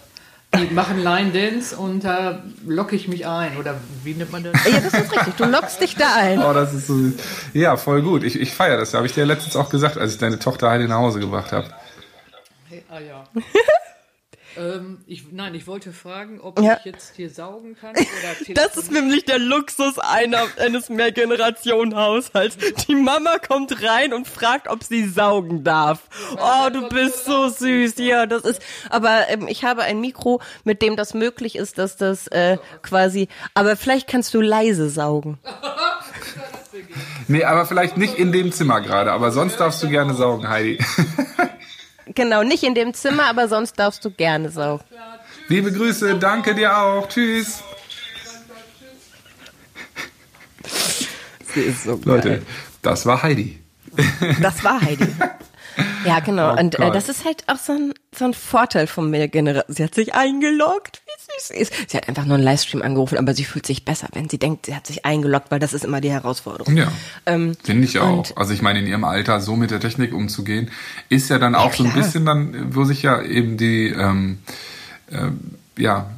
Die 0.59 0.75
machen 0.75 1.03
Line 1.03 1.31
Dance 1.33 1.77
und 1.77 2.05
da 2.05 2.43
locke 2.67 2.97
ich 2.97 3.09
mich 3.09 3.27
ein. 3.27 3.57
Oder 3.57 3.77
wie 4.03 4.15
nennt 4.15 4.33
man 4.33 4.45
das? 4.45 4.53
Ja, 4.65 4.81
das 4.81 4.95
ist 4.95 5.13
richtig. 5.13 5.35
Du 5.37 5.45
lockst 5.45 5.81
dich 5.81 5.97
da 5.97 6.15
ein. 6.15 6.39
Oh, 6.39 6.53
das 6.53 6.73
ist 6.75 6.87
so. 6.87 6.95
Ja, 7.53 7.77
voll 7.77 8.03
gut. 8.03 8.25
Ich, 8.25 8.39
ich 8.39 8.53
feiere 8.53 8.79
das. 8.79 8.95
Habe 8.95 9.07
ich 9.07 9.13
dir 9.13 9.25
letztens 9.25 9.57
auch 9.57 9.71
gesagt, 9.71 9.99
als 9.99 10.13
ich 10.13 10.19
deine 10.19 10.39
Tochter 10.39 10.71
Heidi 10.71 10.87
nach 10.87 10.99
Hause 10.99 11.21
gebracht 11.21 11.53
habe. 11.53 11.69
Hey, 12.69 12.85
ah 12.89 13.01
ja. 13.01 13.25
ähm, 14.57 14.99
ich, 15.07 15.25
nein, 15.33 15.55
ich 15.55 15.67
wollte 15.67 15.93
fragen, 15.93 16.41
ob 16.41 16.61
Ja. 16.61 16.77
ich 16.79 16.85
jetzt 16.85 17.15
hier 17.17 17.31
saugen 17.31 17.77
kann 17.81 17.91
oder 17.95 18.55
Das 18.55 18.77
ist 18.77 18.91
nämlich 18.91 19.25
der 19.25 19.39
Luxus 19.39 19.99
einer, 19.99 20.43
eines 20.59 20.89
Mehrgenerationenhaushalts. 20.89 22.57
Die 22.89 22.95
Mama 22.95 23.39
kommt 23.39 23.83
rein 23.83 24.13
und 24.13 24.27
fragt, 24.29 24.69
ob 24.69 24.83
sie 24.85 25.09
saugen 25.09 25.65
darf. 25.65 26.01
Oh, 26.37 26.71
du 26.71 26.89
bist 26.89 27.25
so 27.25 27.49
süß. 27.49 27.95
Ja, 27.99 28.27
das 28.27 28.43
ist. 28.45 28.61
Aber 28.91 29.29
ähm, 29.29 29.47
ich 29.49 29.65
habe 29.65 29.83
ein 29.83 30.01
Mikro, 30.01 30.41
mit 30.65 30.83
dem 30.83 30.97
das 30.97 31.15
möglich 31.15 31.57
ist, 31.57 31.79
dass 31.79 31.97
das 31.97 32.27
äh, 32.29 32.59
quasi. 32.83 33.29
Aber 33.55 33.77
vielleicht 33.77 34.09
kannst 34.09 34.35
du 34.35 34.41
leise 34.41 34.89
saugen. 34.91 35.39
Nee, 37.29 37.45
aber 37.45 37.67
vielleicht 37.67 37.97
nicht 37.97 38.17
in 38.19 38.33
dem 38.33 38.53
Zimmer 38.53 38.81
gerade. 38.81 39.13
Aber 39.13 39.31
sonst 39.31 39.57
darfst 39.61 39.83
du 39.83 39.89
gerne 39.89 40.15
saugen, 40.15 40.49
Heidi. 40.49 40.79
Genau, 42.07 42.43
nicht 42.43 42.63
in 42.63 42.75
dem 42.75 42.93
Zimmer, 42.95 43.25
aber 43.25 43.49
sonst 43.49 43.79
darfst 43.79 44.05
du 44.05 44.11
gerne 44.11 44.51
saugen. 44.51 44.85
Liebe 45.49 45.73
Grüße, 45.73 46.17
danke 46.19 46.55
dir 46.55 46.77
auch. 46.77 47.09
Tschüss. 47.09 47.63
Sie 51.55 51.61
ist 51.61 51.85
so 51.85 52.01
Leute, 52.05 52.43
das 52.83 53.07
war 53.07 53.23
Heidi. 53.23 53.61
Das 54.41 54.65
war 54.65 54.81
Heidi. 54.81 55.07
Ja, 56.05 56.21
genau. 56.21 56.55
Oh 56.55 56.61
und 56.61 56.79
äh, 56.79 56.91
das 56.91 57.09
ist 57.09 57.25
halt 57.25 57.45
auch 57.47 57.57
so 57.57 57.73
ein, 57.73 57.95
so 58.15 58.27
ein 58.27 58.35
Vorteil 58.35 58.87
von 58.87 59.09
Mehrgeneration. 59.09 59.75
Sie 59.75 59.83
hat 59.83 59.95
sich 59.95 60.15
eingeloggt. 60.15 61.03
Wie 61.07 61.39
süß 61.39 61.49
sie 61.49 61.55
ist. 61.55 61.91
Sie 61.91 61.97
hat 61.97 62.09
einfach 62.09 62.27
nur 62.27 62.35
einen 62.35 62.45
Livestream 62.45 62.83
angerufen, 62.83 63.17
aber 63.17 63.33
sie 63.33 63.45
fühlt 63.45 63.67
sich 63.67 63.85
besser, 63.87 64.09
wenn 64.13 64.29
sie 64.29 64.39
denkt, 64.39 64.67
sie 64.67 64.77
hat 64.77 64.87
sich 64.87 65.07
eingeloggt, 65.07 65.51
weil 65.51 65.61
das 65.61 65.73
ist 65.73 65.85
immer 65.85 66.03
die 66.03 66.11
Herausforderung. 66.11 66.77
Ja, 66.77 66.93
Ähm, 67.25 67.57
finde 67.63 67.85
ich 67.85 67.99
auch. 67.99 68.37
Also 68.37 68.53
ich 68.53 68.61
meine, 68.61 68.81
in 68.81 68.87
ihrem 68.87 69.05
Alter 69.05 69.41
so 69.41 69.57
mit 69.57 69.71
der 69.71 69.81
Technik 69.81 70.13
umzugehen, 70.13 70.71
ist 71.09 71.31
ja 71.31 71.39
dann 71.39 71.55
auch 71.55 71.73
so 71.73 71.85
ein 71.85 71.93
bisschen 71.95 72.27
dann, 72.27 72.75
wo 72.75 72.85
sich 72.85 73.03
ja 73.03 73.23
eben 73.23 73.57
die, 73.57 73.89
ähm, 73.89 74.39
ähm, 75.11 75.55
ja, 75.79 76.11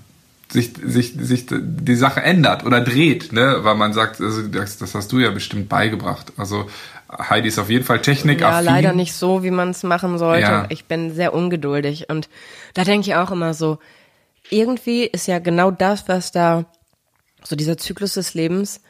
sich, 0.48 0.72
sich, 0.82 1.14
sich 1.18 1.46
die 1.48 1.96
Sache 1.96 2.22
ändert 2.22 2.64
oder 2.64 2.80
dreht, 2.80 3.32
ne? 3.32 3.58
Weil 3.62 3.74
man 3.74 3.92
sagt, 3.92 4.20
also 4.20 4.42
das, 4.42 4.78
das 4.78 4.94
hast 4.94 5.10
du 5.12 5.18
ja 5.18 5.30
bestimmt 5.30 5.68
beigebracht. 5.68 6.32
Also 6.36 6.68
Heidi 7.10 7.48
ist 7.48 7.58
auf 7.58 7.70
jeden 7.70 7.84
Fall 7.84 8.02
Technik 8.02 8.40
Ja, 8.40 8.60
leider 8.60 8.92
nicht 8.92 9.14
so, 9.14 9.42
wie 9.42 9.50
man 9.50 9.70
es 9.70 9.82
machen 9.82 10.18
sollte. 10.18 10.50
Ja. 10.50 10.66
Ich 10.70 10.86
bin 10.86 11.14
sehr 11.14 11.34
ungeduldig 11.34 12.08
und 12.08 12.28
da 12.74 12.84
denke 12.84 13.08
ich 13.08 13.14
auch 13.14 13.30
immer 13.30 13.54
so, 13.54 13.78
irgendwie 14.50 15.04
ist 15.04 15.26
ja 15.26 15.38
genau 15.38 15.70
das, 15.70 16.08
was 16.08 16.32
da, 16.32 16.64
so 17.42 17.56
dieser 17.56 17.78
Zyklus 17.78 18.14
des 18.14 18.34
Lebens, 18.34 18.80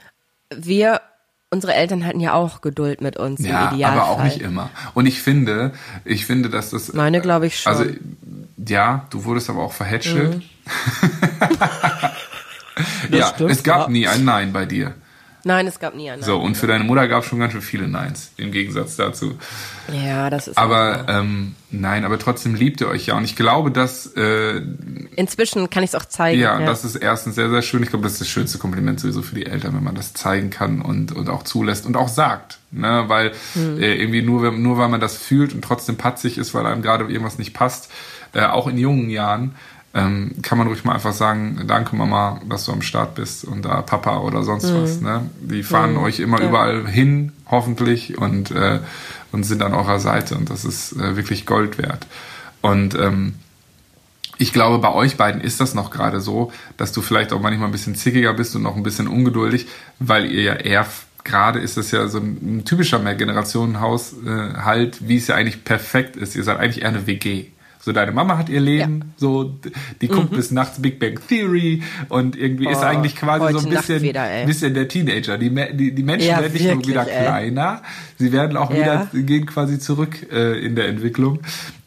wir, 0.54 1.00
unsere 1.50 1.74
Eltern 1.74 2.06
hatten 2.06 2.20
ja 2.20 2.34
auch 2.34 2.60
Geduld 2.60 3.00
mit 3.00 3.16
uns 3.16 3.40
Ja, 3.40 3.68
im 3.68 3.76
Idealfall. 3.76 4.00
aber 4.00 4.10
auch 4.10 4.22
nicht 4.22 4.40
immer. 4.40 4.70
Und 4.94 5.06
ich 5.06 5.22
finde, 5.22 5.72
ich 6.04 6.26
finde, 6.26 6.50
dass 6.50 6.70
das. 6.70 6.92
Meine 6.92 7.20
glaube 7.20 7.46
ich 7.46 7.60
schon. 7.60 7.72
Mhm. 7.72 7.78
Also, 7.78 7.90
ja, 8.66 9.06
du 9.10 9.24
wurdest 9.24 9.50
aber 9.50 9.62
auch 9.62 9.72
verhätschelt. 9.72 10.42
ja, 13.10 13.28
stimmt, 13.28 13.50
es 13.50 13.62
gab 13.62 13.82
ja. 13.82 13.88
nie 13.88 14.08
ein 14.08 14.24
Nein 14.24 14.52
bei 14.52 14.66
dir. 14.66 14.94
Nein, 15.46 15.68
es 15.68 15.78
gab 15.78 15.94
nie 15.94 16.10
einen. 16.10 16.24
So, 16.24 16.40
und 16.40 16.56
für 16.56 16.66
deine 16.66 16.82
Mutter 16.82 17.06
gab 17.06 17.22
es 17.22 17.28
schon 17.28 17.38
ganz 17.38 17.52
schön 17.52 17.62
viele 17.62 17.86
Neins, 17.86 18.32
im 18.36 18.50
Gegensatz 18.50 18.96
dazu. 18.96 19.38
Ja, 19.92 20.28
das 20.28 20.48
ist. 20.48 20.58
Aber 20.58 21.06
ähm, 21.08 21.54
nein, 21.70 22.04
aber 22.04 22.18
trotzdem 22.18 22.56
liebt 22.56 22.80
ihr 22.80 22.88
euch 22.88 23.06
ja. 23.06 23.16
Und 23.16 23.22
ich 23.22 23.36
glaube, 23.36 23.70
dass 23.70 24.06
äh, 24.16 24.60
Inzwischen 25.14 25.70
kann 25.70 25.84
ich 25.84 25.90
es 25.90 25.94
auch 25.94 26.04
zeigen. 26.04 26.40
ja, 26.40 26.58
das 26.58 26.84
ist 26.84 26.96
erstens 26.96 27.36
sehr, 27.36 27.48
sehr 27.48 27.62
schön. 27.62 27.80
Ich 27.84 27.90
glaube, 27.90 28.02
das 28.02 28.14
ist 28.14 28.22
das 28.22 28.28
schönste 28.28 28.58
Kompliment 28.58 28.98
sowieso 28.98 29.22
für 29.22 29.36
die 29.36 29.46
Eltern, 29.46 29.76
wenn 29.76 29.84
man 29.84 29.94
das 29.94 30.14
zeigen 30.14 30.50
kann 30.50 30.82
und, 30.82 31.12
und 31.12 31.28
auch 31.28 31.44
zulässt 31.44 31.86
und 31.86 31.96
auch 31.96 32.08
sagt. 32.08 32.58
Ne? 32.72 33.04
Weil 33.06 33.30
Hm. 33.52 33.80
äh, 33.80 33.94
irgendwie 33.94 34.22
nur, 34.22 34.50
nur 34.50 34.78
weil 34.78 34.88
man 34.88 35.00
das 35.00 35.16
fühlt 35.16 35.54
und 35.54 35.62
trotzdem 35.62 35.96
patzig 35.96 36.38
ist, 36.38 36.54
weil 36.54 36.66
einem 36.66 36.82
gerade 36.82 37.04
irgendwas 37.04 37.38
nicht 37.38 37.54
passt, 37.54 37.88
äh, 38.32 38.44
auch 38.46 38.66
in 38.66 38.78
jungen 38.78 39.10
Jahren, 39.10 39.54
ähm, 39.96 40.32
kann 40.42 40.58
man 40.58 40.66
ruhig 40.66 40.84
mal 40.84 40.92
einfach 40.92 41.14
sagen, 41.14 41.62
danke 41.66 41.96
Mama, 41.96 42.42
dass 42.46 42.66
du 42.66 42.72
am 42.72 42.82
Start 42.82 43.14
bist 43.14 43.44
und 43.44 43.64
da 43.64 43.80
Papa 43.80 44.18
oder 44.18 44.42
sonst 44.42 44.68
Hm. 44.68 44.82
was. 44.82 45.00
Ne? 45.00 45.30
Die 45.40 45.62
fahren 45.62 45.96
euch 45.96 46.20
immer 46.20 46.40
überall 46.42 46.86
hin, 46.86 47.32
hoffentlich, 47.46 48.18
und, 48.18 48.50
äh, 48.50 48.80
und 49.32 49.44
sind 49.44 49.62
an 49.62 49.72
eurer 49.72 49.98
Seite 49.98 50.36
und 50.36 50.50
das 50.50 50.66
ist 50.66 50.92
äh, 50.92 51.16
wirklich 51.16 51.46
Gold 51.46 51.78
wert. 51.78 52.06
Und 52.60 52.94
ähm, 52.94 53.36
ich 54.36 54.52
glaube, 54.52 54.78
bei 54.78 54.92
euch 54.92 55.16
beiden 55.16 55.40
ist 55.40 55.60
das 55.60 55.72
noch 55.72 55.90
gerade 55.90 56.20
so, 56.20 56.52
dass 56.76 56.92
du 56.92 57.00
vielleicht 57.00 57.32
auch 57.32 57.40
manchmal 57.40 57.68
ein 57.68 57.72
bisschen 57.72 57.94
zickiger 57.94 58.34
bist 58.34 58.54
und 58.54 58.62
noch 58.62 58.76
ein 58.76 58.82
bisschen 58.82 59.08
ungeduldig, 59.08 59.66
weil 59.98 60.30
ihr 60.30 60.42
ja 60.42 60.54
eher 60.56 60.86
gerade 61.24 61.58
ist 61.58 61.78
es 61.78 61.90
ja 61.90 62.06
so 62.06 62.18
ein, 62.18 62.58
ein 62.58 62.64
typischer 62.66 62.98
Mehrgenerationenhaushalt, 62.98 64.96
äh, 64.96 65.08
wie 65.08 65.16
es 65.16 65.26
ja 65.26 65.36
eigentlich 65.36 65.64
perfekt 65.64 66.16
ist. 66.16 66.36
Ihr 66.36 66.44
seid 66.44 66.58
eigentlich 66.58 66.82
eher 66.82 66.90
eine 66.90 67.06
WG. 67.06 67.46
So 67.86 67.92
deine 67.92 68.10
Mama 68.10 68.36
hat 68.36 68.48
ihr 68.48 68.58
Leben, 68.58 69.14
so 69.16 69.44
d- 69.44 69.70
die 70.00 70.08
guckt 70.08 70.32
bis 70.32 70.50
nachts 70.50 70.82
Big 70.82 70.98
Bang 70.98 71.20
Theory 71.28 71.84
und 72.08 72.34
irgendwie 72.34 72.64
ist 72.68 72.78
Mhm. 72.78 72.82
Oh, 72.82 72.86
eigentlich 72.86 73.14
quasi 73.14 73.52
so 73.52 73.60
ein 73.60 73.68
bisschen, 73.72 74.02
wieder, 74.02 74.28
bisschen 74.44 74.74
der 74.74 74.88
Teenager. 74.88 75.38
Die, 75.38 75.50
die, 75.76 75.94
die 75.94 76.02
Menschen 76.02 76.26
Ja, 76.28 76.40
werden 76.40 76.52
nicht 76.52 76.64
nur 76.64 76.72
wirklich, 76.78 76.88
wieder 76.88 77.08
ey. 77.08 77.22
kleiner, 77.22 77.82
sie 78.18 78.32
werden 78.32 78.56
auch 78.56 78.70
Ja. 78.72 78.76
wieder 78.76 79.08
gehen 79.22 79.46
quasi 79.46 79.78
zurück 79.78 80.26
äh, 80.32 80.58
in 80.58 80.74
der 80.74 80.88
Entwicklung. 80.88 81.38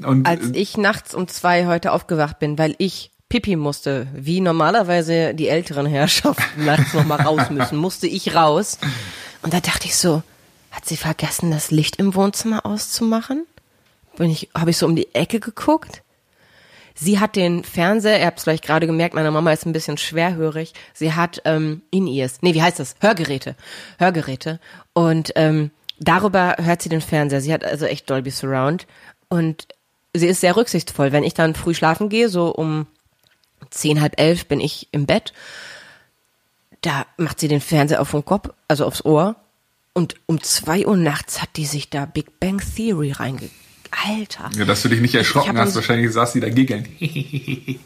Und 0.02 0.26
Als 0.26 0.52
ich 0.54 0.78
nachts 0.78 1.14
um 1.14 1.28
zwei 1.28 1.66
heute 1.66 1.92
aufgewacht 1.92 2.40
bin, 2.40 2.58
weil 2.58 2.76
ich 2.78 3.12
Pipi 3.28 3.58
musste, 3.58 4.08
wie 4.16 4.40
normalerweise 4.40 5.34
die 5.34 5.50
älteren 5.50 5.86
Herrschaften 5.86 6.64
nachts 6.66 6.94
noch 6.94 7.06
mal 7.06 7.20
raus 7.22 7.50
müssen, 7.50 7.78
musste 7.88 8.08
ich 8.08 8.34
raus. 8.36 8.78
Und 9.42 9.54
da 9.54 9.60
dachte 9.60 9.86
ich 9.88 9.98
so, 9.98 10.24
hat 10.72 10.86
sie 10.86 10.96
vergessen, 10.96 11.52
das 11.52 11.72
Licht 11.72 11.98
im 11.98 12.16
Wohnzimmer 12.16 12.66
auszumachen? 12.66 13.44
Bin 14.20 14.30
ich, 14.30 14.50
habe 14.54 14.70
ich 14.70 14.78
so 14.78 14.86
um 14.86 14.98
die 14.98 15.16
Ecke 15.16 15.40
geguckt. 15.40 16.04
Sie 16.94 17.20
hat 17.22 17.38
den 17.38 17.64
Fernseher, 17.64 18.20
ihr 18.20 18.26
habt 18.26 18.40
es 18.40 18.44
vielleicht 18.44 18.66
gerade 18.66 18.86
gemerkt, 18.86 19.16
meine 19.16 19.32
Mama 19.32 19.54
ist 19.54 19.66
ein 19.66 19.72
bisschen 19.72 19.98
schwerhörig. 19.98 20.74
Sie 20.94 21.14
hat 21.14 21.42
ähm, 21.46 21.84
In-Ears, 21.90 22.40
nee, 22.42 22.54
wie 22.54 22.62
heißt 22.62 22.80
das? 22.80 22.96
Hörgeräte. 23.00 23.56
Hörgeräte. 23.98 24.60
Und 24.92 25.32
ähm, 25.36 25.72
darüber 26.00 26.58
hört 26.60 26.82
sie 26.82 26.90
den 26.90 27.00
Fernseher. 27.00 27.40
Sie 27.40 27.54
hat 27.54 27.64
also 27.64 27.86
echt 27.86 28.10
Dolby 28.10 28.30
Surround. 28.30 28.88
Und 29.30 29.70
sie 30.14 30.28
ist 30.28 30.42
sehr 30.42 30.58
rücksichtsvoll. 30.58 31.14
Wenn 31.14 31.24
ich 31.24 31.34
dann 31.34 31.56
früh 31.56 31.74
schlafen 31.74 32.10
gehe, 32.10 32.28
so 32.28 32.54
um 32.54 32.88
zehn, 33.70 34.02
halb 34.02 34.20
elf 34.20 34.48
bin 34.48 34.60
ich 34.60 34.90
im 34.92 35.06
Bett, 35.06 35.32
da 36.82 37.06
macht 37.16 37.40
sie 37.40 37.48
den 37.48 37.62
Fernseher 37.62 38.02
auf 38.02 38.12
den 38.12 38.26
Kopf, 38.26 38.50
also 38.68 38.86
aufs 38.86 39.06
Ohr. 39.06 39.38
Und 39.94 40.16
um 40.26 40.44
zwei 40.44 40.86
Uhr 40.86 40.98
nachts 40.98 41.42
hat 41.42 41.56
die 41.56 41.66
sich 41.66 41.90
da 41.90 42.06
Big 42.06 42.42
Bang 42.42 42.62
Theory 42.76 43.14
reinge... 43.14 43.50
Alter. 43.92 44.50
ja, 44.58 44.66
dass 44.66 44.82
du 44.82 44.90
dich 44.90 45.02
nicht 45.02 45.16
erschrocken 45.16 45.58
hast, 45.58 45.76
wahrscheinlich 45.76 46.12
saß 46.12 46.34
sie 46.34 46.40
da 46.40 46.50
giggeln. 46.50 46.88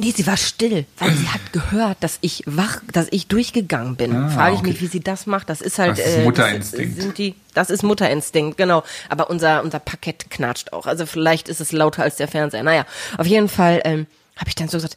Nee, 0.00 0.14
sie 0.16 0.26
war 0.26 0.38
still, 0.38 0.86
weil 0.96 1.12
sie 1.12 1.28
hat 1.28 1.52
gehört, 1.52 1.98
dass 2.00 2.16
ich 2.22 2.42
wach, 2.46 2.80
dass 2.90 3.08
ich 3.10 3.26
durchgegangen 3.26 3.96
bin. 3.96 4.16
Ah, 4.16 4.30
Frage 4.30 4.54
ich 4.54 4.60
okay. 4.60 4.70
mich, 4.70 4.80
wie 4.80 4.86
sie 4.86 5.00
das 5.00 5.26
macht. 5.26 5.50
Das 5.50 5.60
ist 5.60 5.78
halt 5.78 5.98
Das 5.98 6.06
ist 6.06 6.16
äh, 6.16 6.24
Mutterinstinkt. 6.24 6.96
Das, 6.96 7.04
sind 7.04 7.18
die, 7.18 7.34
das 7.52 7.68
ist 7.68 7.82
Mutterinstinkt, 7.82 8.56
genau. 8.56 8.82
Aber 9.10 9.28
unser 9.28 9.62
unser 9.62 9.78
Parkett 9.78 10.30
knatscht 10.30 10.72
auch. 10.72 10.86
Also 10.86 11.04
vielleicht 11.04 11.50
ist 11.50 11.60
es 11.60 11.70
lauter 11.72 12.02
als 12.02 12.16
der 12.16 12.28
Fernseher. 12.28 12.62
Naja, 12.62 12.86
auf 13.18 13.26
jeden 13.26 13.50
Fall 13.50 13.82
ähm, 13.84 14.06
habe 14.36 14.48
ich 14.48 14.54
dann 14.54 14.68
so 14.68 14.78
gesagt, 14.78 14.96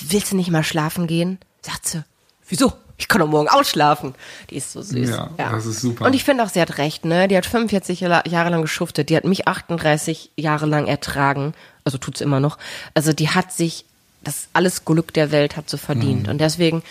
willst 0.00 0.32
du 0.32 0.36
nicht 0.36 0.50
mal 0.50 0.64
schlafen 0.64 1.06
gehen? 1.06 1.38
Sagt 1.60 1.86
sie, 1.86 2.02
wieso? 2.48 2.72
Ich 2.98 3.06
kann 3.08 3.20
doch 3.20 3.28
morgen 3.28 3.48
ausschlafen. 3.48 4.14
Die 4.50 4.56
ist 4.56 4.72
so 4.72 4.82
süß. 4.82 5.10
Ja, 5.10 5.30
das 5.38 5.66
ist 5.66 5.80
super. 5.80 6.04
Und 6.06 6.14
ich 6.14 6.24
finde 6.24 6.42
auch, 6.44 6.48
sie 6.48 6.60
hat 6.60 6.78
recht, 6.78 7.04
ne? 7.04 7.28
Die 7.28 7.36
hat 7.36 7.46
45 7.46 8.00
Jahre 8.00 8.50
lang 8.50 8.60
geschuftet. 8.62 9.08
Die 9.08 9.16
hat 9.16 9.24
mich 9.24 9.46
38 9.48 10.30
Jahre 10.36 10.66
lang 10.66 10.86
ertragen. 10.86 11.54
Also 11.84 11.96
tut's 11.98 12.20
immer 12.20 12.40
noch. 12.40 12.58
Also 12.94 13.12
die 13.12 13.30
hat 13.30 13.52
sich 13.52 13.84
das 14.24 14.48
alles 14.52 14.84
Glück 14.84 15.14
der 15.14 15.30
Welt 15.30 15.56
hat 15.56 15.70
sie 15.70 15.78
verdient. 15.78 16.24
Mhm. 16.24 16.32
Und 16.32 16.40
deswegen, 16.40 16.82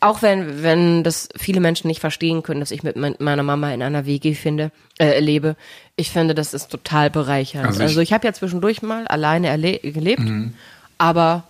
auch 0.00 0.22
wenn, 0.22 0.64
wenn 0.64 1.04
das 1.04 1.28
viele 1.36 1.60
Menschen 1.60 1.86
nicht 1.86 2.00
verstehen 2.00 2.42
können, 2.42 2.58
dass 2.58 2.72
ich 2.72 2.82
mit 2.82 2.96
mein, 2.96 3.14
meiner 3.20 3.44
Mama 3.44 3.72
in 3.72 3.80
einer 3.80 4.06
WG 4.06 4.34
finde, 4.34 4.72
äh, 4.98 5.20
lebe, 5.20 5.54
ich 5.94 6.10
finde, 6.10 6.34
das 6.34 6.52
ist 6.52 6.70
total 6.70 7.10
bereichernd. 7.10 7.68
Also 7.68 7.82
Also 7.82 8.00
ich- 8.00 8.08
ich, 8.08 8.12
habe 8.12 8.26
ja 8.26 8.32
zwischendurch 8.32 8.82
mal 8.82 9.06
alleine 9.06 9.56
gelebt, 9.78 10.20
Mhm. 10.24 10.54
aber 10.98 11.44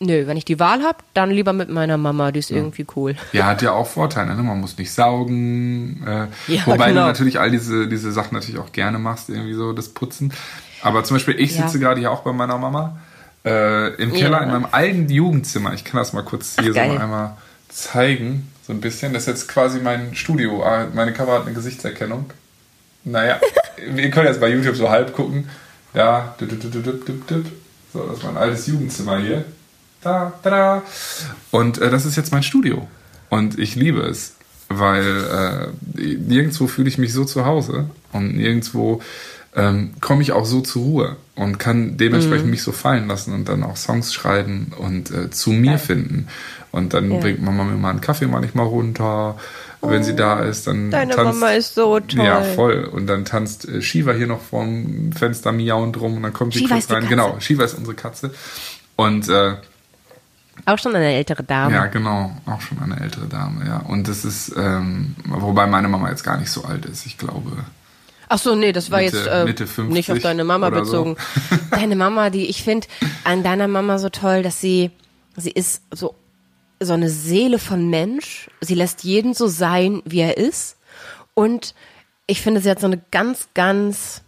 nö, 0.00 0.26
wenn 0.26 0.36
ich 0.36 0.44
die 0.44 0.58
Wahl 0.58 0.82
habe, 0.82 0.98
dann 1.14 1.30
lieber 1.30 1.52
mit 1.52 1.68
meiner 1.70 1.96
Mama, 1.96 2.32
die 2.32 2.40
ist 2.40 2.50
irgendwie 2.50 2.86
cool. 2.96 3.14
Ja, 3.32 3.46
hat 3.46 3.62
ja 3.62 3.72
auch 3.72 3.86
Vorteile, 3.86 4.34
ne? 4.34 4.42
Man 4.42 4.60
muss 4.60 4.76
nicht 4.78 4.92
saugen. 4.92 6.02
Äh, 6.06 6.52
Ja, 6.52 6.66
wobei 6.66 6.88
genau. 6.88 7.02
du 7.02 7.06
natürlich 7.08 7.38
all 7.38 7.50
diese, 7.50 7.86
diese 7.86 8.10
Sachen 8.12 8.34
natürlich 8.34 8.58
auch 8.60 8.72
gerne 8.72 8.98
machst, 8.98 9.28
irgendwie 9.28 9.54
so 9.54 9.72
das 9.72 9.90
Putzen. 9.90 10.32
Aber 10.82 11.04
zum 11.04 11.16
Beispiel, 11.16 11.38
ich 11.38 11.54
Ja. 11.56 11.62
sitze 11.66 11.78
gerade 11.78 12.00
hier 12.00 12.10
auch 12.10 12.20
bei 12.22 12.32
meiner 12.32 12.58
Mama 12.58 12.98
äh, 13.44 13.94
im 13.94 14.12
Keller 14.12 14.38
Ja. 14.38 14.44
in 14.44 14.50
meinem 14.50 14.66
alten 14.70 15.08
Jugendzimmer. 15.08 15.72
Ich 15.74 15.84
kann 15.84 15.98
das 15.98 16.12
mal 16.12 16.22
kurz 16.24 16.56
hier 16.60 16.72
so 16.72 16.74
geil. 16.74 16.88
mal 16.88 16.98
einmal 16.98 17.36
zeigen, 17.68 18.50
so 18.66 18.72
ein 18.72 18.80
bisschen. 18.80 19.12
Das 19.12 19.22
ist 19.22 19.28
jetzt 19.28 19.48
quasi 19.48 19.80
mein 19.80 20.14
Studio. 20.14 20.62
Ah, 20.64 20.86
Meine 20.94 21.12
Kamera 21.12 21.36
hat 21.36 21.46
eine 21.46 21.54
Gesichtserkennung. 21.54 22.30
Naja, 23.04 23.40
wir 23.94 24.10
können 24.10 24.26
jetzt 24.26 24.40
bei 24.40 24.48
YouTube 24.48 24.76
so 24.76 24.90
halb 24.90 25.12
gucken. 25.14 25.48
Ja, 25.94 26.34
so, 26.38 26.46
das 28.06 28.18
ist 28.18 28.24
mein 28.24 28.36
altes 28.36 28.66
Jugendzimmer 28.66 29.18
hier. 29.18 29.44
Da, 30.02 30.32
da. 30.42 30.82
Und 31.50 31.78
äh, 31.78 31.90
das 31.90 32.06
ist 32.06 32.16
jetzt 32.16 32.32
mein 32.32 32.42
Studio. 32.42 32.88
Und 33.28 33.58
ich 33.58 33.74
liebe 33.76 34.00
es, 34.02 34.34
weil 34.68 35.72
äh, 35.96 36.00
nirgendwo 36.16 36.66
fühle 36.66 36.88
ich 36.88 36.98
mich 36.98 37.12
so 37.12 37.24
zu 37.24 37.44
Hause 37.44 37.90
und 38.12 38.36
nirgendwo 38.36 39.00
ähm, 39.56 39.94
komme 40.00 40.22
ich 40.22 40.30
auch 40.32 40.44
so 40.46 40.60
zur 40.60 40.82
Ruhe 40.82 41.16
und 41.34 41.58
kann 41.58 41.96
dementsprechend 41.96 42.44
Mhm. 42.46 42.50
mich 42.52 42.62
so 42.62 42.70
fallen 42.72 43.08
lassen 43.08 43.34
und 43.34 43.48
dann 43.48 43.64
auch 43.64 43.76
Songs 43.76 44.14
schreiben 44.14 44.72
und 44.78 45.10
äh, 45.10 45.30
zu 45.30 45.50
mir 45.50 45.78
finden. 45.78 46.28
Und 46.70 46.94
dann 46.94 47.10
Ja. 47.10 47.18
bringt 47.18 47.42
Mama 47.42 47.64
mir 47.64 47.76
mal 47.76 47.90
einen 47.90 48.00
Kaffee 48.00 48.26
manchmal 48.26 48.66
runter. 48.66 49.36
Wenn 49.82 50.04
sie 50.04 50.14
da 50.14 50.40
ist, 50.40 50.66
dann 50.66 50.88
Oh, 50.88 50.90
Deine 50.90 51.14
tanzt, 51.16 51.40
Mama 51.40 51.52
ist 51.52 51.74
so 51.74 51.98
toll. 51.98 52.24
Ja, 52.24 52.42
voll. 52.42 52.84
Und 52.84 53.06
dann 53.08 53.24
tanzt 53.24 53.66
äh, 53.68 53.80
Shiva 53.82 54.12
hier 54.12 54.26
noch 54.28 54.40
vorm 54.42 55.10
Fenster 55.18 55.50
miauend 55.52 56.00
rum 56.00 56.16
und 56.18 56.22
dann 56.22 56.32
kommt 56.32 56.52
sie 56.54 56.64
kurz 56.64 56.88
rein. 56.90 57.08
Genau, 57.08 57.40
Shiva 57.40 57.64
ist 57.64 57.74
unsere 57.74 57.96
Katze. 57.96 58.30
Und 58.96 59.28
äh, 59.30 59.54
Auch 60.66 60.78
schon 60.78 60.94
eine 60.94 61.12
ältere 61.12 61.42
Dame. 61.42 61.74
ja, 61.74 61.86
genau, 61.86 62.34
auch 62.46 62.60
schon 62.60 62.78
eine 62.80 63.00
ältere 63.00 63.26
Dame, 63.26 63.66
ja. 63.66 63.78
Und 63.78 64.08
das 64.08 64.24
ist, 64.24 64.54
ähm, 64.56 65.16
wobei 65.26 65.66
meine 65.66 65.88
Mama 65.88 66.10
jetzt 66.10 66.22
gar 66.24 66.36
nicht 66.38 66.50
so 66.50 66.64
alt 66.64 66.84
ist, 66.86 67.06
ich 67.06 67.18
glaube. 67.18 67.52
Ach 68.28 68.38
so, 68.38 68.54
nee, 68.54 68.72
das 68.72 68.90
war 68.90 69.00
Mitte- 69.00 69.16
jetzt 69.16 69.26
äh, 69.26 69.44
Mitte 69.44 69.66
50 69.66 69.92
nicht 69.92 70.12
auf 70.12 70.18
deine 70.20 70.44
Mama 70.44 70.68
oder 70.68 70.84
so. 70.84 71.14
bezogen. 71.14 71.16
Deine 71.72 71.96
Mama, 71.96 72.30
die 72.30 72.46
ich 72.46 72.62
finde 72.62 72.86
an 73.24 73.42
deiner 73.42 73.66
Mama 73.66 73.98
so 73.98 74.08
toll, 74.08 74.42
dass 74.44 74.60
sie 74.60 74.90
sie 75.36 75.50
ist 75.50 75.82
so 75.92 76.14
so 76.78 76.92
eine 76.92 77.10
Seele 77.10 77.58
von 77.58 77.90
Mensch. 77.90 78.48
Sie 78.60 78.74
lässt 78.74 79.02
jeden 79.04 79.34
so 79.34 79.48
sein, 79.48 80.00
wie 80.04 80.20
er 80.20 80.36
ist. 80.38 80.76
Und 81.34 81.74
ich 82.26 82.40
finde, 82.40 82.60
sie 82.60 82.70
hat 82.70 82.80
so 82.80 82.86
eine 82.86 83.00
ganz, 83.10 83.48
ganz 83.54 84.22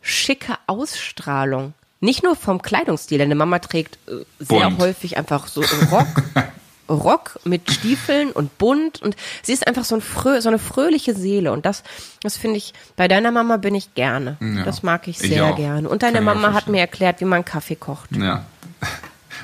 schicke 0.00 0.54
Ausstrahlung. 0.66 1.74
Nicht 2.00 2.22
nur 2.22 2.36
vom 2.36 2.60
Kleidungsstil. 2.62 3.18
Deine 3.18 3.34
Mama 3.34 3.58
trägt 3.60 3.98
äh, 4.08 4.24
sehr 4.38 4.68
Bunt. 4.70 4.78
häufig 4.80 5.16
einfach 5.16 5.46
so 5.46 5.62
Rock. 5.90 6.06
Rock 6.86 7.40
mit 7.44 7.70
Stiefeln 7.70 8.30
und 8.30 8.58
bunt 8.58 9.00
und 9.00 9.16
sie 9.42 9.54
ist 9.54 9.66
einfach 9.66 9.84
so, 9.86 9.94
ein 9.94 10.02
frö 10.02 10.42
so 10.42 10.50
eine 10.50 10.58
fröhliche 10.58 11.14
Seele 11.14 11.50
und 11.50 11.64
das, 11.64 11.82
das 12.22 12.36
finde 12.36 12.58
ich, 12.58 12.74
bei 12.94 13.08
deiner 13.08 13.30
Mama 13.30 13.56
bin 13.56 13.74
ich 13.74 13.94
gerne. 13.94 14.36
Ja. 14.42 14.64
Das 14.64 14.82
mag 14.82 15.08
ich 15.08 15.18
Ich 15.22 15.30
sehr 15.30 15.46
auch. 15.46 15.56
gerne. 15.56 15.88
Und 15.88 16.02
deine 16.02 16.18
Kann 16.18 16.22
ich 16.36 16.42
Mama 16.42 16.52
hat 16.52 16.68
mir 16.68 16.80
erklärt, 16.80 17.22
wie 17.22 17.24
man 17.24 17.42
Kaffee 17.42 17.76
kocht. 17.76 18.14
Ja. 18.14 18.44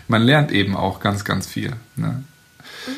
Man 0.06 0.22
lernt 0.22 0.50
eben 0.52 0.76
auch 0.76 1.00
ganz, 1.00 1.24
ganz 1.24 1.46
viel. 1.46 1.72
Ne? 1.96 2.22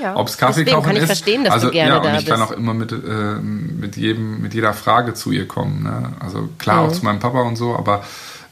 Ja. 0.01 0.17
Ob 0.17 0.29
es 0.29 0.39
Kaffee 0.39 0.61
Deswegen 0.65 0.77
kochen 0.77 0.87
kann 0.89 0.97
ich 0.97 1.03
ist. 1.03 1.07
verstehen, 1.09 1.45
dass 1.45 1.55
also, 1.55 1.67
du 1.69 1.73
gerne 1.75 1.91
ja, 1.91 1.97
und 1.99 2.05
da 2.05 2.19
ich 2.19 2.27
kann 2.27 2.41
bist. 2.41 2.53
auch 2.53 2.57
immer 2.57 2.75
mit, 2.75 2.91
äh, 2.93 2.97
mit 2.97 3.97
jedem, 3.97 4.41
mit 4.41 4.55
jeder 4.55 4.73
Frage 4.75 5.15
zu 5.15 5.31
ihr 5.31 5.47
kommen. 5.47 5.83
Ne? 5.85 6.13
Also 6.21 6.49
klar 6.59 6.83
Mhm. 6.83 6.89
auch 6.89 6.93
zu 6.93 7.05
meinem 7.05 7.21
Papa 7.21 7.43
und 7.43 7.57
so, 7.57 7.77
aber 7.77 8.03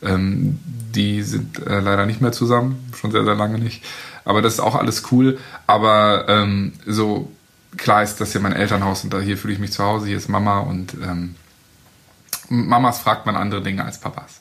ähm, 0.02 0.58
die 0.94 1.22
sind 1.22 1.64
äh, 1.66 1.80
leider 1.80 2.06
nicht 2.06 2.20
mehr 2.20 2.32
zusammen, 2.32 2.90
schon 2.98 3.12
sehr, 3.12 3.24
sehr 3.24 3.34
lange 3.34 3.58
nicht. 3.58 3.84
Aber 4.24 4.42
das 4.42 4.54
ist 4.54 4.60
auch 4.60 4.74
alles 4.74 5.10
cool. 5.12 5.38
Aber 5.66 6.26
ähm, 6.28 6.72
so 6.86 7.30
klar 7.76 8.02
ist 8.02 8.20
das 8.20 8.32
hier 8.32 8.40
mein 8.40 8.52
Elternhaus 8.52 9.04
und 9.04 9.12
da 9.12 9.20
hier 9.20 9.36
fühle 9.38 9.54
ich 9.54 9.60
mich 9.60 9.72
zu 9.72 9.84
Hause, 9.84 10.06
hier 10.06 10.16
ist 10.16 10.28
Mama 10.28 10.60
und 10.60 10.94
ähm, 10.94 11.36
Mamas 12.48 12.98
fragt 13.00 13.26
man 13.26 13.36
andere 13.36 13.62
Dinge 13.62 13.84
als 13.84 14.00
Papas. 14.00 14.40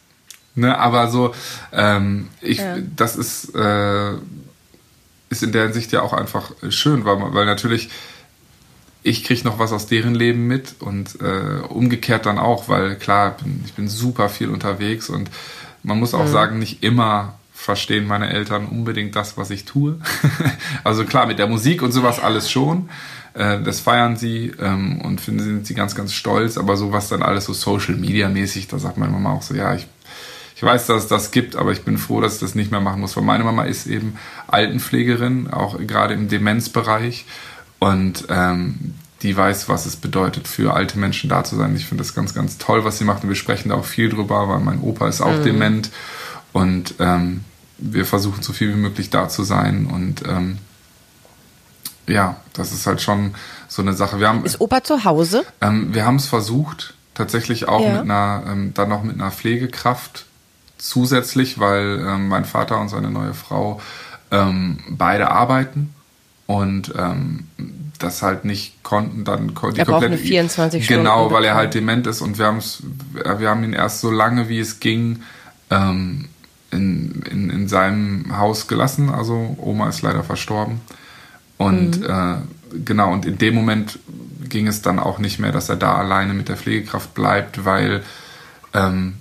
Ne, 0.56 0.78
aber 0.78 1.10
so, 1.10 1.34
ähm, 1.72 2.28
ich, 2.42 2.58
Ja. 2.58 2.78
das 2.96 3.16
ist, 3.16 3.56
äh, 3.56 4.14
ist 5.30 5.44
in 5.44 5.52
der 5.52 5.64
Hinsicht 5.66 5.92
ja 5.92 6.02
auch 6.02 6.12
einfach 6.12 6.52
schön, 6.70 7.06
weil, 7.06 7.18
weil 7.34 7.46
natürlich 7.46 7.90
ich 9.04 9.24
kriege 9.24 9.44
noch 9.46 9.60
was 9.60 9.72
aus 9.72 9.88
deren 9.88 10.16
Leben 10.16 10.48
mit 10.48 10.76
und 10.80 11.22
äh, 11.22 11.62
umgekehrt 11.68 12.26
dann 12.26 12.38
auch, 12.38 12.68
weil 12.68 12.96
klar, 12.96 13.38
bin, 13.42 13.64
ich 13.66 13.74
bin 13.74 13.88
super 13.88 14.30
viel 14.30 14.50
unterwegs 14.50 15.10
und 15.10 15.30
man 15.84 16.00
muss 16.00 16.14
auch 16.14 16.28
sagen, 16.28 16.60
nicht 16.60 16.84
immer 16.84 17.40
verstehen 17.54 18.08
meine 18.08 18.30
Eltern 18.30 18.68
unbedingt 18.68 19.16
das, 19.16 19.38
was 19.38 19.50
ich 19.50 19.66
tue. 19.66 20.00
also 20.84 21.06
klar, 21.06 21.26
mit 21.26 21.40
der 21.40 21.48
Musik 21.48 21.82
und 21.82 21.92
sowas 21.92 22.20
alles 22.20 22.50
schon. 22.50 22.90
Äh, 23.34 23.62
das 23.62 23.80
feiern 23.80 24.18
sie 24.18 24.54
ähm, 24.60 25.02
und 25.02 25.22
finden 25.22 25.44
sind 25.44 25.68
sie 25.68 25.74
ganz, 25.74 25.96
ganz 25.96 26.14
stolz, 26.14 26.58
aber 26.58 26.78
sowas 26.78 27.10
dann 27.10 27.22
alles 27.22 27.46
so 27.46 27.54
Social 27.54 27.96
Media 27.96 28.30
mäßig, 28.30 28.68
da 28.68 28.80
sagt 28.80 28.98
meine 28.98 29.12
Mama 29.12 29.34
auch 29.34 29.42
so, 29.42 29.54
ja, 29.54 29.76
ich 29.76 29.88
ich 30.60 30.64
weiß, 30.64 30.88
dass 30.88 31.04
es 31.04 31.08
das 31.08 31.32
gibt, 31.32 31.56
aber 31.56 31.72
ich 31.72 31.84
bin 31.84 31.98
froh, 31.98 32.20
dass 32.20 32.34
ich 32.34 32.40
das 32.42 32.54
nicht 32.54 32.70
mehr 32.70 32.82
machen 32.82 33.00
muss, 33.00 33.16
weil 33.16 33.24
meine 33.24 33.46
Mama 33.46 33.64
ist 33.64 33.88
eben 33.88 34.18
Altenpflegerin, 34.48 35.48
auch 35.50 35.80
gerade 35.80 36.14
im 36.14 36.28
Demenzbereich 36.28 37.24
und 37.80 38.26
ähm, 38.30 38.96
die 39.22 39.36
weiß, 39.36 39.68
was 39.68 39.86
es 39.86 39.96
bedeutet, 39.98 40.48
für 40.48 40.74
alte 40.74 40.98
Menschen 40.98 41.30
da 41.30 41.44
zu 41.44 41.56
sein. 41.58 41.76
Ich 41.76 41.86
finde 41.88 42.04
das 42.04 42.16
ganz, 42.16 42.34
ganz 42.34 42.58
toll, 42.58 42.86
was 42.86 42.98
sie 43.00 43.04
macht 43.04 43.24
und 43.24 43.30
wir 43.30 43.36
sprechen 43.36 43.70
da 43.70 43.76
auch 43.76 43.86
viel 43.86 44.10
drüber, 44.10 44.48
weil 44.48 44.60
mein 44.60 44.80
Opa 44.82 45.08
ist 45.10 45.22
auch 45.22 45.42
dement 45.42 45.90
und 46.54 46.96
ähm, 47.00 47.44
wir 47.78 48.06
versuchen 48.06 48.42
so 48.44 48.54
viel 48.54 48.70
wie 48.74 48.78
möglich 48.80 49.10
da 49.10 49.28
zu 49.30 49.44
sein 49.44 49.88
und 49.88 50.26
ähm, 50.28 50.58
ja, 52.08 52.38
das 52.54 52.72
ist 52.72 52.88
halt 52.88 53.02
schon 53.02 53.36
so 53.68 53.82
eine 53.82 53.94
Sache. 53.94 54.20
Wir 54.20 54.30
haben, 54.30 54.44
Ist 54.46 54.60
Opa 54.62 54.84
zu 54.84 55.04
Hause? 55.04 55.44
ähm, 55.62 55.94
wir 55.94 56.06
haben 56.06 56.16
es 56.16 56.26
versucht, 56.26 56.96
tatsächlich 57.14 57.68
auch 57.68 57.82
Ja. 57.82 57.92
mit 57.94 58.02
einer, 58.02 58.44
ähm, 58.48 58.74
dann 58.74 58.90
noch 58.90 59.04
mit 59.04 59.16
einer 59.16 59.32
Pflegekraft 59.32 60.26
zusätzlich, 60.78 61.60
weil 61.60 62.00
ähm, 62.08 62.28
mein 62.30 62.46
Vater 62.46 62.80
und 62.80 62.90
seine 62.90 63.12
neue 63.12 63.34
Frau 63.34 63.80
ähm, 64.32 64.80
beide 64.90 65.30
arbeiten 65.30 65.94
und 66.50 66.92
ähm, 66.98 67.44
das 68.00 68.24
halt 68.24 68.44
nicht 68.44 68.82
konnten, 68.82 69.24
dann 69.24 69.54
ko- 69.54 69.70
die 69.70 69.78
Er 69.80 69.86
braucht 69.86 70.00
komplette 70.02 70.16
eine 70.16 70.28
24 70.28 70.84
Stunden 70.84 71.04
Genau, 71.04 71.32
weil 71.32 71.44
er 71.46 71.54
halt 71.54 71.76
dement 71.76 72.08
ist 72.08 72.22
und 72.22 72.40
wir 72.40 72.48
haben 72.48 72.58
es, 72.58 72.82
wir 73.14 73.48
haben 73.48 73.64
ihn 73.64 73.74
erst 73.74 74.02
so 74.02 74.10
lange 74.10 74.50
wie 74.50 74.60
es 74.60 74.80
ging 74.80 75.22
ähm, 75.70 76.28
in, 76.72 77.22
in, 77.30 77.50
in 77.52 77.68
seinem 77.68 78.36
Haus 78.36 78.68
gelassen. 78.68 79.10
Also 79.12 79.56
Oma 79.60 79.90
ist 79.90 80.02
leider 80.02 80.24
verstorben. 80.24 80.82
Und 81.58 82.04
äh, 82.04 82.36
genau, 82.84 83.14
und 83.14 83.26
in 83.28 83.38
dem 83.38 83.54
Moment 83.54 84.00
ging 84.48 84.66
es 84.68 84.82
dann 84.82 84.98
auch 84.98 85.20
nicht 85.20 85.38
mehr, 85.38 85.52
dass 85.52 85.70
er 85.70 85.76
da 85.76 85.96
alleine 85.96 86.34
mit 86.34 86.50
der 86.50 86.58
Pflegekraft 86.58 87.14
bleibt, 87.14 87.64
weil 87.64 88.02
ähm, 88.74 89.16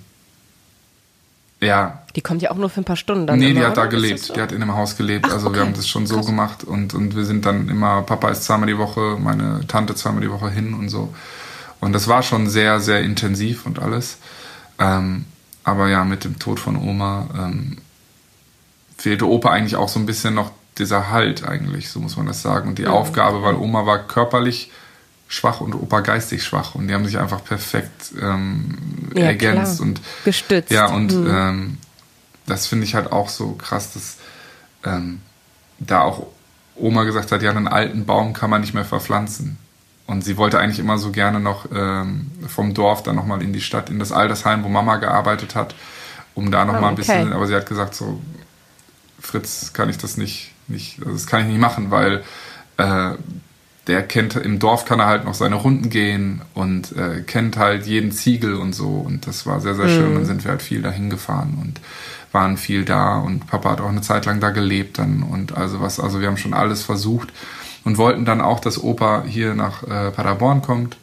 ja, 1.61 1.98
Die 2.15 2.21
kommt 2.21 2.41
ja 2.41 2.51
auch 2.51 2.55
nur 2.55 2.69
für 2.69 2.81
ein 2.81 2.85
paar 2.85 2.95
Stunden 2.95 3.27
dann. 3.27 3.39
nee, 3.39 3.51
immer, 3.51 3.59
die 3.61 3.65
hat 3.65 3.77
da 3.77 3.81
oder? 3.83 3.89
Ist 3.93 4.01
gelebt. 4.01 4.19
so? 4.19 4.33
Die 4.33 4.41
hat 4.41 4.51
in 4.51 4.61
einem 4.61 4.75
Haus 4.75 4.97
gelebt. 4.97 5.25
Ach, 5.29 5.33
also 5.33 5.45
wir 5.45 5.49
okay. 5.51 5.59
haben 5.61 5.73
das 5.73 5.87
schon 5.87 6.07
so 6.07 6.15
Krass. 6.15 6.25
gemacht 6.25 6.63
und, 6.63 6.93
und 6.93 7.15
wir 7.15 7.25
sind 7.25 7.45
dann 7.45 7.69
immer, 7.69 8.01
Papa 8.03 8.29
ist 8.29 8.43
zweimal 8.43 8.67
die 8.67 8.77
Woche, 8.77 9.17
meine 9.19 9.61
Tante 9.67 9.95
zweimal 9.95 10.21
die 10.21 10.31
Woche 10.31 10.49
hin 10.49 10.73
und 10.73 10.89
so. 10.89 11.13
Und 11.79 11.93
das 11.93 12.07
war 12.07 12.23
schon 12.23 12.49
sehr, 12.49 12.79
sehr 12.79 13.01
intensiv 13.01 13.65
und 13.65 13.79
alles. 13.79 14.17
Ähm, 14.79 15.25
aber 15.63 15.87
ja, 15.89 16.03
mit 16.03 16.23
dem 16.23 16.39
Tod 16.39 16.59
von 16.59 16.75
Oma 16.77 17.27
ähm, 17.37 17.77
fehlte 18.97 19.27
Opa 19.27 19.49
eigentlich 19.51 19.75
auch 19.75 19.89
so 19.89 19.99
ein 19.99 20.05
bisschen 20.05 20.33
noch 20.33 20.51
dieser 20.77 21.09
Halt 21.11 21.43
eigentlich, 21.47 21.89
so 21.89 21.99
muss 21.99 22.17
man 22.17 22.25
das 22.25 22.41
sagen. 22.41 22.69
Und 22.69 22.79
die 22.79 22.87
Aufgabe, 22.87 23.43
weil 23.43 23.55
Oma 23.55 23.85
war 23.85 23.99
körperlich 23.99 24.71
schwach 25.27 25.61
und 25.61 25.73
Opa 25.75 25.99
geistig 25.99 26.43
schwach 26.43 26.73
und 26.75 26.87
die 26.87 26.93
haben 26.93 27.05
sich 27.05 27.19
einfach 27.19 27.43
perfekt 27.43 28.13
ähm, 28.19 28.77
Ja, 29.15 29.25
ergänzt 29.25 29.77
klar. 29.77 29.87
und 29.89 30.01
Gestützt. 30.25 30.71
ja, 30.71 30.87
und 30.87 31.11
Hm. 31.11 31.27
ähm, 31.29 31.77
das 32.49 32.67
finde 32.67 32.85
ich 32.85 32.95
halt 32.95 33.11
auch 33.11 33.29
so 33.29 33.53
krass, 33.53 33.93
dass 33.93 34.17
ähm, 34.83 35.21
da 35.79 36.01
auch 36.01 36.27
Oma 36.75 37.03
gesagt 37.03 37.31
hat, 37.31 37.41
ja, 37.41 37.51
einen 37.51 37.67
alten 37.67 38.05
Baum 38.05 38.33
kann 38.33 38.49
man 38.49 38.61
nicht 38.61 38.73
mehr 38.73 38.85
verpflanzen. 38.85 39.57
Und 40.07 40.23
sie 40.23 40.37
wollte 40.37 40.59
eigentlich 40.59 40.79
immer 40.79 40.97
so 40.97 41.11
gerne 41.11 41.39
noch 41.39 41.67
ähm, 41.73 42.31
vom 42.47 42.73
Dorf 42.73 43.03
dann 43.03 43.15
nochmal 43.15 43.43
in 43.43 43.53
die 43.53 43.61
Stadt, 43.61 43.89
in 43.89 43.99
das 43.99 44.11
Altersheim, 44.11 44.63
wo 44.63 44.69
Mama 44.69 44.97
gearbeitet 44.97 45.53
hat, 45.55 45.75
um 46.33 46.49
da 46.49 46.65
nochmal 46.65 46.85
Oh, 46.85 46.87
ein 46.87 46.95
bisschen, 46.95 47.27
okay. 47.27 47.35
aber 47.35 47.45
sie 47.45 47.53
hat 47.53 47.67
gesagt, 47.67 47.93
so, 47.93 48.19
Fritz, 49.19 49.73
kann 49.73 49.89
ich 49.89 49.97
das 49.97 50.17
nicht, 50.17 50.51
nicht 50.67 50.99
also 50.99 51.11
das 51.11 51.27
kann 51.27 51.41
ich 51.41 51.47
nicht 51.47 51.59
machen, 51.59 51.91
weil 51.91 52.23
äh, 52.77 53.11
der 53.85 54.03
kennt, 54.03 54.35
im 54.35 54.59
Dorf 54.59 54.85
kann 54.85 54.99
er 54.99 55.07
halt 55.07 55.25
noch 55.25 55.33
seine 55.33 55.55
Runden 55.55 55.89
gehen 55.89 56.41
und 56.53 56.95
äh, 56.95 57.21
kennt 57.21 57.57
halt 57.57 57.85
jeden 57.85 58.11
Ziegel 58.11 58.55
und 58.55 58.73
so. 58.73 58.87
Und 58.87 59.27
das 59.27 59.45
war 59.45 59.61
sehr, 59.61 59.75
sehr 59.75 59.89
schön. 59.89 60.13
Dann 60.13 60.25
sind 60.25 60.43
wir 60.43 60.51
halt 60.51 60.61
viel 60.61 60.81
dahin 60.81 61.09
gefahren 61.09 61.57
und 61.61 61.81
waren 62.31 62.57
viel 62.57 62.85
da 62.85 63.17
und 63.17 63.47
Papa 63.47 63.71
hat 63.71 63.81
auch 63.81 63.89
eine 63.89 64.01
Zeit 64.01 64.25
lang 64.25 64.39
da 64.39 64.51
gelebt 64.51 64.99
dann 64.99 65.23
und 65.23 65.55
also 65.57 65.81
was, 65.81 65.99
also 65.99 66.21
wir 66.21 66.27
haben 66.27 66.37
schon 66.37 66.53
alles 66.53 66.83
versucht 66.83 67.29
und 67.83 67.97
wollten 67.97 68.25
dann 68.25 68.41
auch, 68.41 68.59
dass 68.59 68.81
Opa 68.81 69.23
hier 69.25 69.55
nach 69.55 69.83
äh, 69.83 70.11
Paderborn 70.11 70.61
kommt 70.61 70.97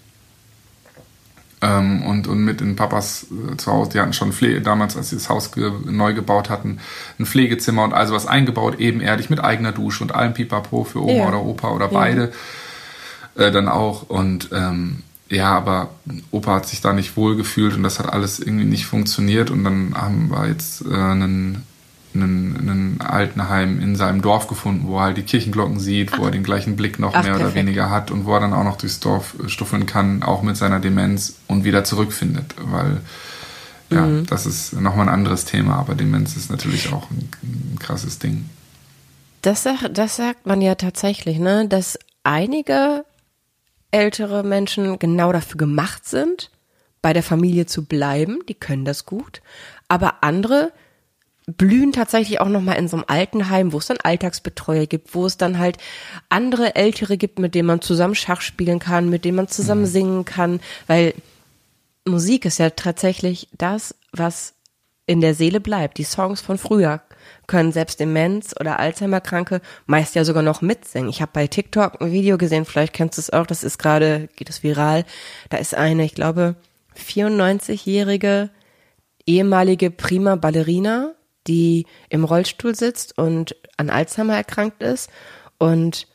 ähm, 1.62 2.02
und, 2.02 2.28
und 2.28 2.44
mit 2.44 2.60
in 2.60 2.76
Papas 2.76 3.26
äh, 3.30 3.56
zu 3.56 3.72
Hause, 3.72 3.90
die 3.94 4.00
hatten 4.00 4.12
schon 4.12 4.32
Pflege, 4.32 4.60
damals, 4.60 4.96
als 4.96 5.10
sie 5.10 5.16
das 5.16 5.28
Haus 5.28 5.52
ge 5.52 5.72
neu 5.86 6.12
gebaut 6.12 6.50
hatten, 6.50 6.80
ein 7.18 7.26
Pflegezimmer 7.26 7.84
und 7.84 7.94
also 7.94 8.14
was 8.14 8.26
eingebaut, 8.26 8.78
ebenerdig 8.78 9.30
mit 9.30 9.42
eigener 9.42 9.72
Dusche 9.72 10.04
und 10.04 10.14
allem 10.14 10.34
Pipapo 10.34 10.84
für 10.84 11.02
Oma 11.02 11.12
Ja. 11.12 11.28
oder 11.28 11.42
Opa 11.42 11.70
oder 11.70 11.88
beide 11.88 12.32
äh, 13.36 13.50
dann 13.50 13.68
auch 13.68 14.08
und 14.08 14.50
ähm, 14.52 15.02
ja, 15.28 15.52
aber 15.56 15.90
Opa 16.30 16.54
hat 16.56 16.66
sich 16.68 16.80
da 16.80 16.92
nicht 16.92 17.16
wohl 17.16 17.36
gefühlt 17.36 17.74
und 17.74 17.82
das 17.82 17.98
hat 17.98 18.12
alles 18.12 18.38
irgendwie 18.38 18.64
nicht 18.64 18.86
funktioniert 18.86 19.50
und 19.50 19.64
dann 19.64 19.94
haben 19.96 20.30
wir 20.30 20.46
jetzt 20.46 20.82
äh, 20.86 20.94
einen, 20.94 21.64
einen, 22.14 22.56
einen 22.56 23.00
Altenheim 23.00 23.80
in 23.80 23.96
seinem 23.96 24.22
Dorf 24.22 24.46
gefunden, 24.46 24.86
wo 24.86 24.98
er 24.98 25.04
halt 25.04 25.16
die 25.16 25.22
Kirchenglocken 25.22 25.80
sieht, 25.80 26.16
wo 26.18 26.24
er 26.26 26.30
den 26.30 26.44
gleichen 26.44 26.76
Blick 26.76 26.98
noch 26.98 27.12
Ach, 27.14 27.22
mehr 27.24 27.32
oder 27.34 27.44
perfekt. 27.46 27.56
weniger 27.66 27.90
hat 27.90 28.10
und 28.10 28.24
wo 28.24 28.34
er 28.34 28.40
dann 28.40 28.52
auch 28.52 28.64
noch 28.64 28.76
durchs 28.78 29.00
Dorf 29.00 29.34
äh, 29.44 29.48
stuffeln 29.48 29.86
kann, 29.86 30.22
auch 30.22 30.42
mit 30.42 30.56
seiner 30.56 30.78
Demenz 30.80 31.34
und 31.48 31.64
wieder 31.64 31.82
zurückfindet, 31.84 32.54
weil 32.60 33.00
ja, 33.90 34.00
Mhm. 34.02 34.26
das 34.26 34.46
ist 34.46 34.72
nochmal 34.80 35.08
ein 35.08 35.14
anderes 35.14 35.44
Thema, 35.44 35.76
aber 35.76 35.94
Demenz 35.94 36.36
ist 36.36 36.50
natürlich 36.50 36.92
auch 36.92 37.08
ein, 37.10 37.28
ein 37.42 37.78
krasses 37.78 38.18
Ding. 38.18 38.48
Das, 39.42 39.64
das 39.92 40.16
sagt 40.16 40.44
man 40.46 40.60
ja 40.60 40.74
tatsächlich, 40.74 41.38
ne, 41.38 41.68
dass 41.68 41.96
einige 42.24 43.04
ältere 43.90 44.42
Menschen 44.42 44.98
genau 44.98 45.32
dafür 45.32 45.58
gemacht 45.58 46.06
sind, 46.06 46.50
bei 47.02 47.12
der 47.12 47.22
Familie 47.22 47.66
zu 47.66 47.84
bleiben. 47.84 48.40
Die 48.48 48.54
können 48.54 48.84
das 48.84 49.06
gut. 49.06 49.42
Aber 49.88 50.22
andere 50.22 50.72
blühen 51.46 51.92
tatsächlich 51.92 52.40
auch 52.40 52.48
noch 52.48 52.60
mal 52.60 52.72
in 52.72 52.88
so 52.88 52.96
einem 52.96 53.04
Altenheim, 53.06 53.72
wo 53.72 53.78
es 53.78 53.86
dann 53.86 53.98
Alltagsbetreuer 54.02 54.86
gibt, 54.86 55.14
wo 55.14 55.26
es 55.26 55.36
dann 55.36 55.58
halt 55.58 55.78
andere 56.28 56.74
Ältere 56.74 57.16
gibt, 57.16 57.38
mit 57.38 57.54
denen 57.54 57.68
man 57.68 57.80
zusammen 57.80 58.16
Schach 58.16 58.40
spielen 58.40 58.80
kann, 58.80 59.08
mit 59.08 59.24
denen 59.24 59.36
man 59.36 59.48
zusammen 59.48 59.86
singen 59.86 60.24
kann, 60.24 60.60
weil 60.88 61.14
Musik 62.04 62.44
ist 62.44 62.58
ja 62.58 62.70
tatsächlich 62.70 63.48
das, 63.56 63.94
was 64.12 64.54
in 65.06 65.20
der 65.20 65.34
Seele 65.34 65.60
bleibt. 65.60 65.98
Die 65.98 66.04
Songs 66.04 66.40
von 66.40 66.58
früher 66.58 67.00
können 67.46 67.72
selbst 67.72 68.00
Demenz 68.00 68.54
oder 68.58 68.80
Alzheimer-Kranke 68.80 69.60
meist 69.86 70.14
ja 70.14 70.24
sogar 70.24 70.42
noch 70.42 70.62
mitsingen. 70.62 71.08
Ich 71.08 71.22
habe 71.22 71.30
bei 71.32 71.46
TikTok 71.46 72.00
ein 72.00 72.12
Video 72.12 72.38
gesehen, 72.38 72.64
vielleicht 72.64 72.92
kennst 72.92 73.18
du 73.18 73.20
es 73.20 73.30
auch, 73.30 73.46
das 73.46 73.62
ist 73.64 73.78
gerade, 73.78 74.28
geht 74.36 74.50
es 74.50 74.62
viral. 74.62 75.04
Da 75.48 75.58
ist 75.58 75.74
eine, 75.74 76.04
ich 76.04 76.14
glaube, 76.14 76.56
94-jährige 76.96 78.50
ehemalige 79.26 79.90
Prima 79.90 80.36
Ballerina, 80.36 81.12
die 81.46 81.86
im 82.08 82.24
Rollstuhl 82.24 82.74
sitzt 82.74 83.18
und 83.18 83.56
an 83.76 83.90
Alzheimer 83.90 84.36
erkrankt 84.36 84.82
ist. 84.82 85.10
Und 85.58 86.08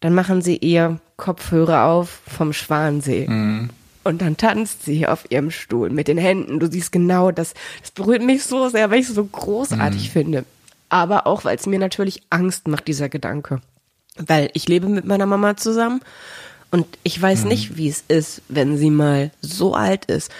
dann 0.00 0.14
machen 0.14 0.42
sie 0.42 0.56
ihr 0.56 1.00
Kopfhörer 1.16 1.84
auf 1.86 2.20
vom 2.26 2.52
Schwansee. 2.52 3.26
Und 4.06 4.22
dann 4.22 4.36
tanzt 4.36 4.84
sie 4.84 5.06
auf 5.06 5.24
ihrem 5.30 5.50
Stuhl 5.50 5.90
mit 5.90 6.06
den 6.06 6.16
Händen. 6.16 6.60
Du 6.60 6.70
siehst 6.70 6.92
genau, 6.92 7.32
das, 7.32 7.54
das 7.80 7.90
berührt 7.90 8.22
mich 8.22 8.44
so 8.44 8.68
sehr, 8.68 8.88
weil 8.90 9.00
ich 9.00 9.08
es 9.08 9.14
so 9.16 9.24
großartig 9.24 10.10
finde. 10.10 10.44
Aber 10.88 11.26
auch, 11.26 11.44
weil 11.44 11.56
es 11.56 11.66
mir 11.66 11.80
natürlich 11.80 12.22
Angst 12.30 12.68
macht, 12.68 12.86
dieser 12.86 13.08
Gedanke. 13.08 13.60
Weil 14.16 14.50
ich 14.54 14.68
lebe 14.68 14.88
mit 14.88 15.06
meiner 15.06 15.26
Mama 15.26 15.56
zusammen 15.56 16.00
und 16.70 16.86
ich 17.02 17.20
weiß 17.20 17.44
nicht, 17.46 17.76
wie 17.76 17.88
es 17.88 18.04
ist, 18.06 18.42
wenn 18.48 18.78
sie 18.78 18.90
mal 18.90 19.32
so 19.40 19.74
alt 19.74 20.04
ist. 20.04 20.30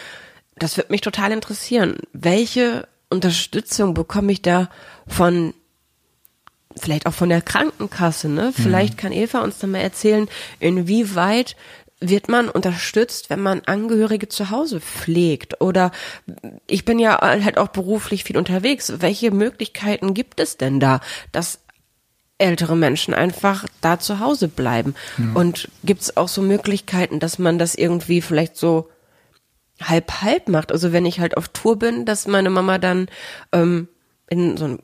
Das 0.56 0.76
wird 0.76 0.90
mich 0.90 1.00
total 1.00 1.32
interessieren. 1.32 1.96
Welche 2.12 2.86
Unterstützung 3.10 3.94
bekomme 3.94 4.30
ich 4.30 4.42
da 4.42 4.70
von 5.08 5.54
vielleicht 6.76 7.06
auch 7.06 7.14
von 7.14 7.30
der 7.30 7.42
Krankenkasse, 7.42 8.28
ne? 8.28 8.52
Vielleicht 8.54 8.96
kann 8.96 9.10
Eva 9.10 9.40
uns 9.40 9.58
dann 9.58 9.72
mal 9.72 9.78
erzählen, 9.78 10.28
inwieweit 10.60 11.56
wird 12.00 12.28
man 12.28 12.48
unterstützt, 12.48 13.30
wenn 13.30 13.40
man 13.40 13.62
Angehörige 13.64 14.28
zu 14.28 14.50
Hause 14.50 14.80
pflegt? 14.80 15.60
Oder 15.60 15.92
ich 16.66 16.84
bin 16.84 16.98
ja 16.98 17.20
halt 17.20 17.58
auch 17.58 17.68
beruflich 17.68 18.24
viel 18.24 18.36
unterwegs. 18.36 18.94
Welche 18.98 19.30
Möglichkeiten 19.30 20.12
gibt 20.12 20.40
es 20.40 20.58
denn 20.58 20.78
da, 20.78 21.00
dass 21.32 21.60
ältere 22.38 22.76
Menschen 22.76 23.14
einfach 23.14 23.64
da 23.80 23.98
zu 23.98 24.20
Hause 24.20 24.48
bleiben? 24.48 24.94
Und 25.34 25.70
gibt 25.84 26.02
es 26.02 26.16
auch 26.18 26.28
so 26.28 26.42
Möglichkeiten, 26.42 27.18
dass 27.18 27.38
man 27.38 27.58
das 27.58 27.74
irgendwie 27.74 28.20
vielleicht 28.20 28.56
so 28.56 28.90
halb 29.82 30.20
halb 30.20 30.48
macht? 30.48 30.72
Also 30.72 30.92
wenn 30.92 31.06
ich 31.06 31.18
halt 31.18 31.36
auf 31.38 31.48
Tour 31.48 31.78
bin, 31.78 32.04
dass 32.04 32.26
meine 32.26 32.50
Mama 32.50 32.76
dann 32.76 33.08
ähm, 33.52 33.88
in 34.28 34.58
so 34.58 34.66
ein 34.66 34.78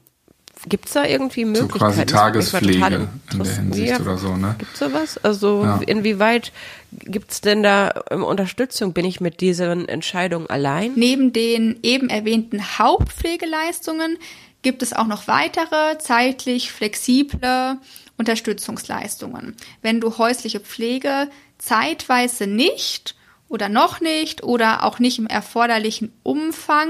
Gibt's 0.69 0.93
da 0.93 1.05
irgendwie 1.05 1.43
So 1.43 1.47
Möglichkeiten? 1.49 1.79
quasi 1.79 2.01
mich 2.01 2.13
mal 2.13 2.19
Tagespflege 2.21 3.09
in 3.33 3.39
der. 3.43 3.55
Hinsicht 3.57 3.91
Ja, 3.91 4.01
oder 4.01 4.17
so, 4.17 4.37
ne? 4.37 4.55
Gibt's 4.59 4.79
sowas? 4.79 5.19
Also 5.19 5.65
Ja. 5.65 5.81
inwieweit 5.87 6.53
gibt's 6.93 7.41
denn 7.41 7.63
da 7.65 8.03
ähm, 8.11 8.23
Unterstützung? 8.23 8.93
Bin 8.93 9.05
ich 9.05 9.21
mit 9.21 9.41
diesen 9.41 9.89
Entscheidungen 9.89 10.49
allein? 10.49 10.93
Neben 10.95 11.33
den 11.33 11.81
eben 11.83 12.09
erwähnten 12.11 12.79
Hauptpflegeleistungen 12.79 14.19
gibt 14.63 14.83
es 14.83 14.93
auch 14.93 15.07
noch 15.09 15.27
weitere 15.27 15.99
zeitlich 15.99 16.71
flexible 16.71 17.79
Unterstützungsleistungen. 18.17 19.57
Wenn 19.83 20.01
du 20.01 20.19
häusliche 20.19 20.61
Pflege 20.61 21.29
zeitweise 21.59 22.47
nicht 22.47 23.17
oder 23.49 23.69
noch 23.69 24.01
nicht 24.01 24.43
oder 24.43 24.85
auch 24.85 24.99
nicht 24.99 25.19
im 25.19 25.27
erforderlichen 25.27 26.13
Umfang 26.23 26.89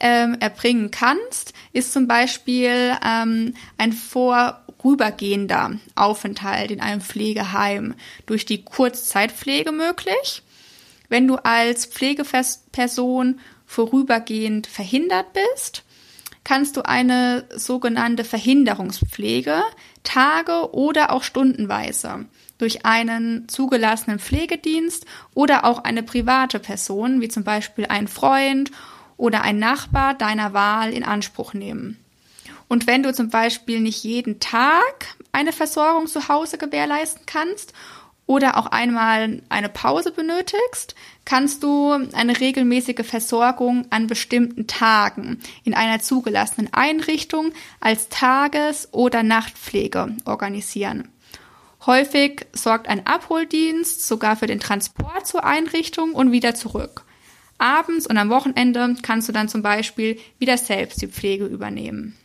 ähm, 0.00 0.36
erbringen 0.40 0.90
kannst, 0.90 1.52
ist 1.72 1.92
zum 1.92 2.08
Beispiel 2.08 2.96
ähm, 3.06 3.54
ein 3.78 3.92
vorübergehender 3.92 5.72
Aufenthalt 5.94 6.70
in 6.70 6.80
einem 6.80 7.00
Pflegeheim 7.00 7.94
durch 8.26 8.46
die 8.46 8.64
Kurzzeitpflege 8.64 9.72
möglich. 9.72 10.42
Wenn 11.08 11.28
du 11.28 11.36
als 11.36 11.86
Pflegeperson 11.86 13.40
vorübergehend 13.66 14.66
verhindert 14.66 15.26
bist, 15.32 15.84
kannst 16.44 16.76
du 16.76 16.82
eine 16.82 17.46
sogenannte 17.54 18.24
Verhinderungspflege 18.24 19.62
Tage 20.02 20.72
oder 20.72 21.12
auch 21.12 21.22
stundenweise 21.22 22.26
durch 22.58 22.84
einen 22.84 23.48
zugelassenen 23.48 24.18
Pflegedienst 24.18 25.06
oder 25.34 25.64
auch 25.64 25.84
eine 25.84 26.02
private 26.02 26.58
Person, 26.58 27.20
wie 27.20 27.28
zum 27.28 27.44
Beispiel 27.44 27.86
ein 27.86 28.08
Freund 28.08 28.70
oder 29.20 29.42
ein 29.42 29.58
Nachbar 29.58 30.14
deiner 30.14 30.54
Wahl 30.54 30.92
in 30.92 31.04
Anspruch 31.04 31.52
nehmen. 31.52 32.02
Und 32.68 32.86
wenn 32.86 33.02
du 33.02 33.12
zum 33.12 33.28
Beispiel 33.28 33.80
nicht 33.80 34.02
jeden 34.02 34.40
Tag 34.40 35.14
eine 35.32 35.52
Versorgung 35.52 36.06
zu 36.06 36.28
Hause 36.28 36.56
gewährleisten 36.56 37.26
kannst 37.26 37.74
oder 38.26 38.56
auch 38.56 38.66
einmal 38.66 39.42
eine 39.48 39.68
Pause 39.68 40.12
benötigst, 40.12 40.94
kannst 41.24 41.62
du 41.62 41.92
eine 42.12 42.40
regelmäßige 42.40 43.04
Versorgung 43.04 43.86
an 43.90 44.06
bestimmten 44.06 44.66
Tagen 44.66 45.40
in 45.64 45.74
einer 45.74 46.00
zugelassenen 46.00 46.72
Einrichtung 46.72 47.52
als 47.80 48.08
Tages- 48.08 48.88
oder 48.92 49.22
Nachtpflege 49.22 50.16
organisieren. 50.24 51.08
Häufig 51.84 52.46
sorgt 52.52 52.88
ein 52.88 53.06
Abholdienst 53.06 54.06
sogar 54.06 54.36
für 54.36 54.46
den 54.46 54.60
Transport 54.60 55.26
zur 55.26 55.44
Einrichtung 55.44 56.12
und 56.14 56.32
wieder 56.32 56.54
zurück. 56.54 57.04
Abends 57.60 58.06
und 58.06 58.16
am 58.16 58.30
Wochenende 58.30 58.96
kannst 59.02 59.28
du 59.28 59.32
dann 59.32 59.48
zum 59.48 59.62
Beispiel 59.62 60.18
wieder 60.38 60.56
selbst 60.56 61.02
die 61.02 61.08
Pflege 61.08 61.46
übernehmen. 61.46 62.16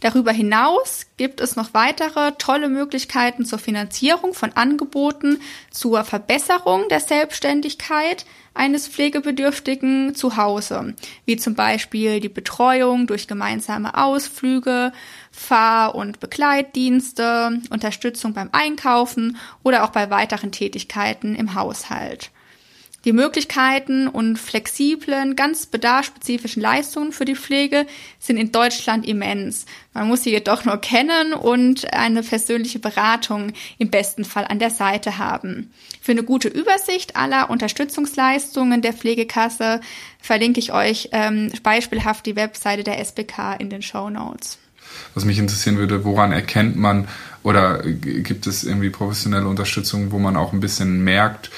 Darüber 0.00 0.32
hinaus 0.32 1.06
gibt 1.16 1.40
es 1.40 1.56
noch 1.56 1.72
weitere 1.72 2.32
tolle 2.32 2.68
Möglichkeiten 2.68 3.46
zur 3.46 3.58
Finanzierung 3.58 4.34
von 4.34 4.52
Angeboten 4.52 5.40
zur 5.70 6.04
Verbesserung 6.04 6.88
der 6.90 7.00
Selbstständigkeit 7.00 8.26
eines 8.52 8.88
Pflegebedürftigen 8.88 10.14
zu 10.14 10.36
Hause, 10.36 10.94
wie 11.24 11.36
zum 11.36 11.54
Beispiel 11.54 12.20
die 12.20 12.28
Betreuung 12.28 13.06
durch 13.06 13.26
gemeinsame 13.28 13.96
Ausflüge, 13.96 14.92
Fahr- 15.30 15.94
und 15.94 16.20
Begleitdienste, 16.20 17.60
Unterstützung 17.70 18.34
beim 18.34 18.50
Einkaufen 18.52 19.36
oder 19.62 19.84
auch 19.84 19.90
bei 19.90 20.10
weiteren 20.10 20.52
Tätigkeiten 20.52 21.34
im 21.34 21.54
Haushalt. 21.54 22.30
Die 23.06 23.12
Möglichkeiten 23.12 24.08
und 24.08 24.36
flexiblen, 24.36 25.36
ganz 25.36 25.66
bedarfsspezifischen 25.66 26.60
Leistungen 26.60 27.12
für 27.12 27.24
die 27.24 27.36
Pflege 27.36 27.86
sind 28.18 28.36
in 28.36 28.50
Deutschland 28.50 29.06
immens. 29.06 29.64
Man 29.94 30.08
muss 30.08 30.24
sie 30.24 30.30
jedoch 30.30 30.64
nur 30.64 30.78
kennen 30.78 31.32
und 31.32 31.92
eine 31.92 32.24
persönliche 32.24 32.80
Beratung 32.80 33.52
im 33.78 33.90
besten 33.90 34.24
Fall 34.24 34.44
an 34.48 34.58
der 34.58 34.70
Seite 34.70 35.18
haben. 35.18 35.70
Für 36.02 36.10
eine 36.10 36.24
gute 36.24 36.48
Übersicht 36.48 37.14
aller 37.14 37.48
Unterstützungsleistungen 37.48 38.82
der 38.82 38.92
Pflegekasse 38.92 39.80
verlinke 40.20 40.58
ich 40.58 40.72
euch 40.72 41.10
ähm, 41.12 41.52
beispielhaft 41.62 42.26
die 42.26 42.34
Webseite 42.34 42.82
der 42.82 42.98
SBK 42.98 43.54
in 43.60 43.70
den 43.70 43.82
Show 43.82 44.10
Notes. 44.10 44.58
Was 45.14 45.24
mich 45.24 45.38
interessieren 45.38 45.76
würde, 45.76 46.04
woran 46.04 46.32
erkennt 46.32 46.74
man 46.74 47.06
oder 47.44 47.84
gibt 47.84 48.48
es 48.48 48.64
irgendwie 48.64 48.90
professionelle 48.90 49.46
Unterstützung, 49.46 50.10
wo 50.10 50.18
man 50.18 50.36
auch 50.36 50.52
ein 50.52 50.58
bisschen 50.58 51.04
merkt, 51.04 51.50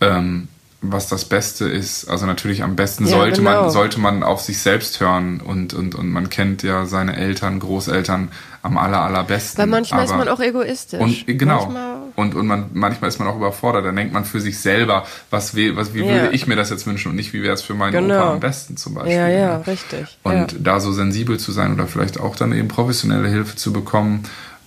ähm, 0.00 0.46
was 0.82 1.08
das 1.08 1.24
Beste 1.24 1.64
ist. 1.66 2.06
Also 2.08 2.26
natürlich 2.26 2.62
am 2.62 2.76
besten 2.76 3.04
Ja, 3.04 3.10
sollte 3.10 3.40
genau. 3.42 3.62
man 3.62 3.70
sollte 3.70 3.98
man 4.00 4.22
auf 4.22 4.40
sich 4.42 4.58
selbst 4.58 5.00
hören 5.00 5.40
und 5.40 5.74
und 5.74 5.94
und 5.94 6.10
man 6.10 6.28
kennt 6.30 6.62
ja 6.62 6.86
seine 6.86 7.16
Eltern, 7.16 7.58
Großeltern 7.60 8.28
am 8.62 8.76
aller 8.78 9.00
allerbesten. 9.00 9.58
Weil 9.58 9.66
manchmal 9.68 10.04
ist 10.04 10.10
Aber- 10.10 10.18
man 10.24 10.28
auch 10.28 10.40
egoistisch. 10.40 11.00
und 11.00 11.26
genau. 11.26 11.62
Manchmal, 11.66 11.96
und 12.16 12.34
und 12.34 12.46
man 12.46 12.66
manchmal 12.72 13.08
ist 13.08 13.18
man 13.18 13.28
auch 13.28 13.36
überfordert. 13.36 13.84
Dann 13.84 13.96
denkt 13.96 14.12
man 14.12 14.24
für 14.24 14.40
sich 14.40 14.58
selber, 14.58 15.04
was, 15.30 15.54
we, 15.56 15.76
was 15.76 15.92
wie 15.94 16.00
Ja. 16.00 16.06
würde 16.22 16.28
ich 16.34 16.46
mir 16.46 16.56
das 16.56 16.70
jetzt 16.70 16.86
wünschen 16.86 17.10
und 17.10 17.16
nicht 17.16 17.32
wie 17.32 17.42
wäre 17.42 17.54
es 17.54 17.62
für 17.62 17.74
meinen 17.74 17.92
Genau. 17.92 18.14
Opa 18.16 18.32
am 18.34 18.40
besten 18.40 18.76
zum 18.76 18.94
Beispiel. 18.94 19.14
ja, 19.14 19.28
ja, 19.28 19.56
richtig. 19.58 20.18
Und 20.22 20.52
ja. 20.52 20.58
da 20.58 20.80
so 20.80 20.92
sensibel 20.92 21.38
zu 21.38 21.52
sein 21.52 21.72
oder 21.74 21.86
vielleicht 21.86 22.18
auch 22.20 22.36
dann 22.36 22.52
eben 22.52 22.68
professionelle 22.68 23.28
Hilfe 23.28 23.56
zu 23.56 23.72
bekommen, 23.72 24.22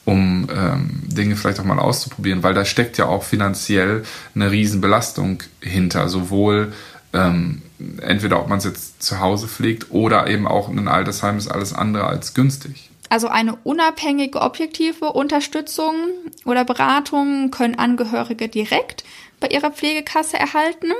um 0.10 0.48
ähm, 0.52 0.90
Dinge 1.06 1.36
vielleicht 1.36 1.60
auch 1.60 1.66
mal 1.66 1.78
auszuprobieren, 1.78 2.42
weil 2.42 2.56
da 2.56 2.66
steckt 2.66 2.98
ja 2.98 3.06
auch 3.06 3.22
finanziell 3.22 4.04
eine 4.34 4.50
Riesenbelastung 4.50 5.44
hinter, 5.62 6.10
sowohl 6.10 6.74
ähm, 7.14 7.62
entweder 8.02 8.40
ob 8.40 8.48
man 8.48 8.58
es 8.58 8.64
jetzt 8.64 9.04
zu 9.04 9.20
Hause 9.20 9.48
pflegt 9.48 9.92
oder 9.92 10.28
eben 10.28 10.48
auch 10.48 10.68
in 10.70 10.80
ein 10.80 10.88
Altersheim 10.88 11.38
ist 11.38 11.48
alles 11.48 11.74
andere 11.74 12.08
als 12.08 12.34
günstig. 12.34 12.90
Also 13.10 13.28
eine 13.28 13.56
unabhängige, 13.64 14.42
objektive 14.42 15.14
Unterstützung 15.14 15.94
oder 16.44 16.66
Beratung 16.66 17.52
können 17.52 17.76
Angehörige 17.76 18.50
direkt 18.50 19.04
bei 19.40 19.48
ihrer 19.48 19.72
Pflegekasse 19.72 20.38
erhalten. 20.38 20.92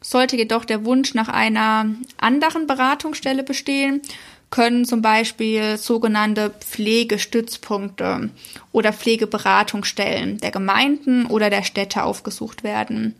Sollte 0.00 0.36
jedoch 0.36 0.64
der 0.64 0.84
Wunsch 0.84 1.14
nach 1.14 1.28
einer 1.28 1.86
anderen 2.16 2.66
Beratungsstelle 2.68 3.42
bestehen, 3.42 4.00
können 4.50 4.84
zum 4.84 5.00
Beispiel 5.00 5.76
sogenannte 5.76 6.50
Pflegestützpunkte 6.50 8.30
oder 8.72 8.92
Pflegeberatungsstellen 8.92 10.38
der 10.38 10.50
Gemeinden 10.50 11.26
oder 11.26 11.50
der 11.50 11.62
Städte 11.62 12.02
aufgesucht 12.02 12.64
werden. 12.64 13.14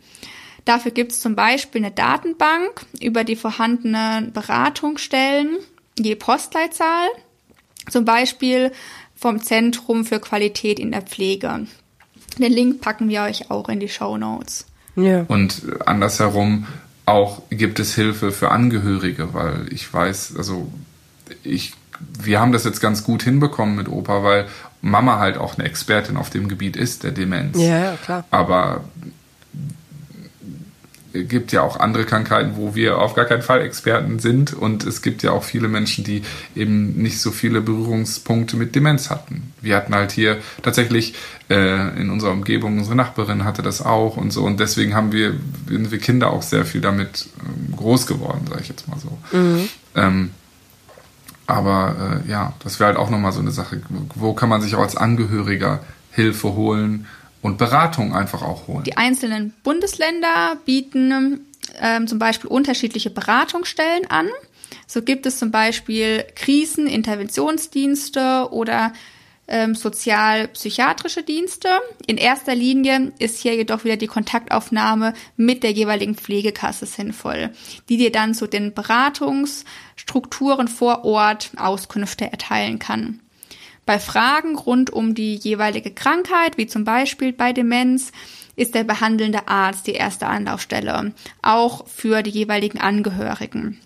Dafür 0.65 0.91
gibt 0.91 1.13
es 1.13 1.21
zum 1.21 1.35
Beispiel 1.35 1.83
eine 1.83 1.93
Datenbank 1.93 2.85
über 2.99 3.23
die 3.23 3.35
vorhandenen 3.35 4.31
Beratungsstellen 4.33 5.57
je 5.99 6.15
Postleitzahl 6.15 7.07
zum 7.89 8.05
Beispiel 8.05 8.71
vom 9.15 9.41
Zentrum 9.41 10.05
für 10.05 10.19
Qualität 10.19 10.79
in 10.79 10.91
der 10.91 11.01
Pflege. 11.01 11.67
Den 12.37 12.51
Link 12.51 12.81
packen 12.81 13.09
wir 13.09 13.23
euch 13.23 13.51
auch 13.51 13.69
in 13.69 13.79
die 13.79 13.89
Show 13.89 14.17
Notes. 14.17 14.65
ja. 14.95 15.25
Und 15.27 15.61
andersherum 15.85 16.67
auch 17.05 17.41
gibt 17.49 17.79
es 17.79 17.95
Hilfe 17.95 18.31
für 18.31 18.51
Angehörige, 18.51 19.33
weil 19.33 19.67
ich 19.71 19.91
weiß, 19.91 20.35
also 20.37 20.71
ich, 21.43 21.73
wir 22.19 22.39
haben 22.39 22.51
das 22.51 22.63
jetzt 22.63 22.79
ganz 22.79 23.03
gut 23.03 23.23
hinbekommen 23.23 23.75
mit 23.75 23.87
Opa, 23.87 24.23
weil 24.23 24.47
Mama 24.81 25.19
halt 25.19 25.37
auch 25.37 25.57
eine 25.57 25.67
Expertin 25.67 26.17
auf 26.17 26.29
dem 26.29 26.47
Gebiet 26.47 26.75
ist, 26.75 27.03
der 27.03 27.11
Demenz. 27.11 27.57
ja, 27.57 27.79
ja, 27.79 27.97
klar. 28.03 28.25
Aber 28.31 28.83
es 31.13 31.27
gibt 31.27 31.51
ja 31.51 31.61
auch 31.61 31.79
andere 31.79 32.05
Krankheiten, 32.05 32.53
wo 32.55 32.75
wir 32.75 32.99
auf 32.99 33.15
gar 33.15 33.25
keinen 33.25 33.41
Fall 33.41 33.61
Experten 33.61 34.19
sind. 34.19 34.53
Und 34.53 34.85
es 34.85 35.01
gibt 35.01 35.23
ja 35.23 35.31
auch 35.31 35.43
viele 35.43 35.67
Menschen, 35.67 36.03
die 36.03 36.23
eben 36.55 36.93
nicht 37.01 37.19
so 37.19 37.31
viele 37.31 37.61
Berührungspunkte 37.61 38.55
mit 38.55 38.75
Demenz 38.75 39.09
hatten. 39.09 39.53
Wir 39.61 39.75
hatten 39.75 39.93
halt 39.93 40.11
hier 40.11 40.37
tatsächlich 40.61 41.13
äh, 41.49 41.99
in 41.99 42.09
unserer 42.09 42.31
Umgebung, 42.31 42.77
unsere 42.77 42.95
Nachbarin 42.95 43.43
hatte 43.43 43.61
das 43.61 43.81
auch 43.81 44.17
und 44.17 44.31
so. 44.31 44.43
Und 44.43 44.59
deswegen 44.59 44.95
haben 44.95 45.11
wir, 45.11 45.33
sind 45.67 45.91
wir 45.91 45.99
Kinder 45.99 46.31
auch 46.31 46.43
sehr 46.43 46.65
viel 46.65 46.81
damit 46.81 47.27
ähm, 47.39 47.75
groß 47.75 48.07
geworden, 48.07 48.45
sage 48.49 48.61
ich 48.61 48.69
jetzt 48.69 48.87
mal 48.87 48.97
so. 48.99 49.17
Ähm, 49.95 50.31
aber 51.47 52.21
äh, 52.25 52.29
ja, 52.29 52.53
das 52.63 52.79
wäre 52.79 52.89
halt 52.89 52.97
auch 52.97 53.09
nochmal 53.09 53.31
so 53.31 53.39
eine 53.39 53.51
Sache. 53.51 53.81
Wo 54.15 54.33
kann 54.33 54.49
man 54.49 54.61
sich 54.61 54.75
auch 54.75 54.81
als 54.81 54.95
Angehöriger 54.95 55.79
Hilfe 56.11 56.53
holen 56.53 57.07
und 57.41 57.57
Beratung 57.57 58.15
einfach 58.15 58.41
auch 58.41 58.67
holen? 58.67 58.83
Die 58.83 58.97
einzelnen 58.97 59.53
Bundesländer 59.63 60.57
bieten 60.65 61.45
ähm, 61.79 62.07
zum 62.07 62.19
Beispiel 62.19 62.49
unterschiedliche 62.49 63.09
Beratungsstellen 63.09 64.09
an. 64.09 64.27
So 64.87 65.01
gibt 65.01 65.25
es 65.25 65.39
zum 65.39 65.51
Beispiel 65.51 66.25
Kriseninterventionsdienste 66.35 68.49
oder 68.51 68.93
ähm, 69.51 69.75
sozial-psychiatrische 69.75 71.23
Dienste. 71.23 71.67
In 72.07 72.17
erster 72.17 72.55
Linie 72.55 73.11
ist 73.19 73.39
hier 73.39 73.53
jedoch 73.55 73.83
wieder 73.83 73.97
die 73.97 74.07
Kontaktaufnahme 74.07 75.13
mit 75.35 75.63
der 75.63 75.71
jeweiligen 75.71 76.15
Pflegekasse 76.15 76.85
sinnvoll, 76.85 77.51
die 77.89 77.97
dir 77.97 78.11
dann 78.11 78.33
zu 78.33 78.47
den 78.47 78.73
Beratungsstrukturen 78.73 80.69
vor 80.69 81.03
Ort 81.03 81.51
Auskünfte 81.57 82.31
erteilen 82.31 82.79
kann. 82.79 83.19
Bei 83.85 83.99
Fragen 83.99 84.55
rund 84.55 84.89
um 84.91 85.15
die 85.15 85.35
jeweilige 85.35 85.91
Krankheit, 85.91 86.57
wie 86.57 86.67
zum 86.67 86.85
Beispiel 86.85 87.33
bei 87.33 87.51
Demenz, 87.51 88.11
ist 88.55 88.73
der 88.73 88.85
behandelnde 88.85 89.47
Arzt 89.47 89.87
die 89.87 89.93
erste 89.93 90.27
Anlaufstelle, 90.27 91.13
auch 91.41 91.87
für 91.87 92.21
die 92.23 92.29
jeweiligen 92.29 92.79
Angehörigen. 92.79 93.79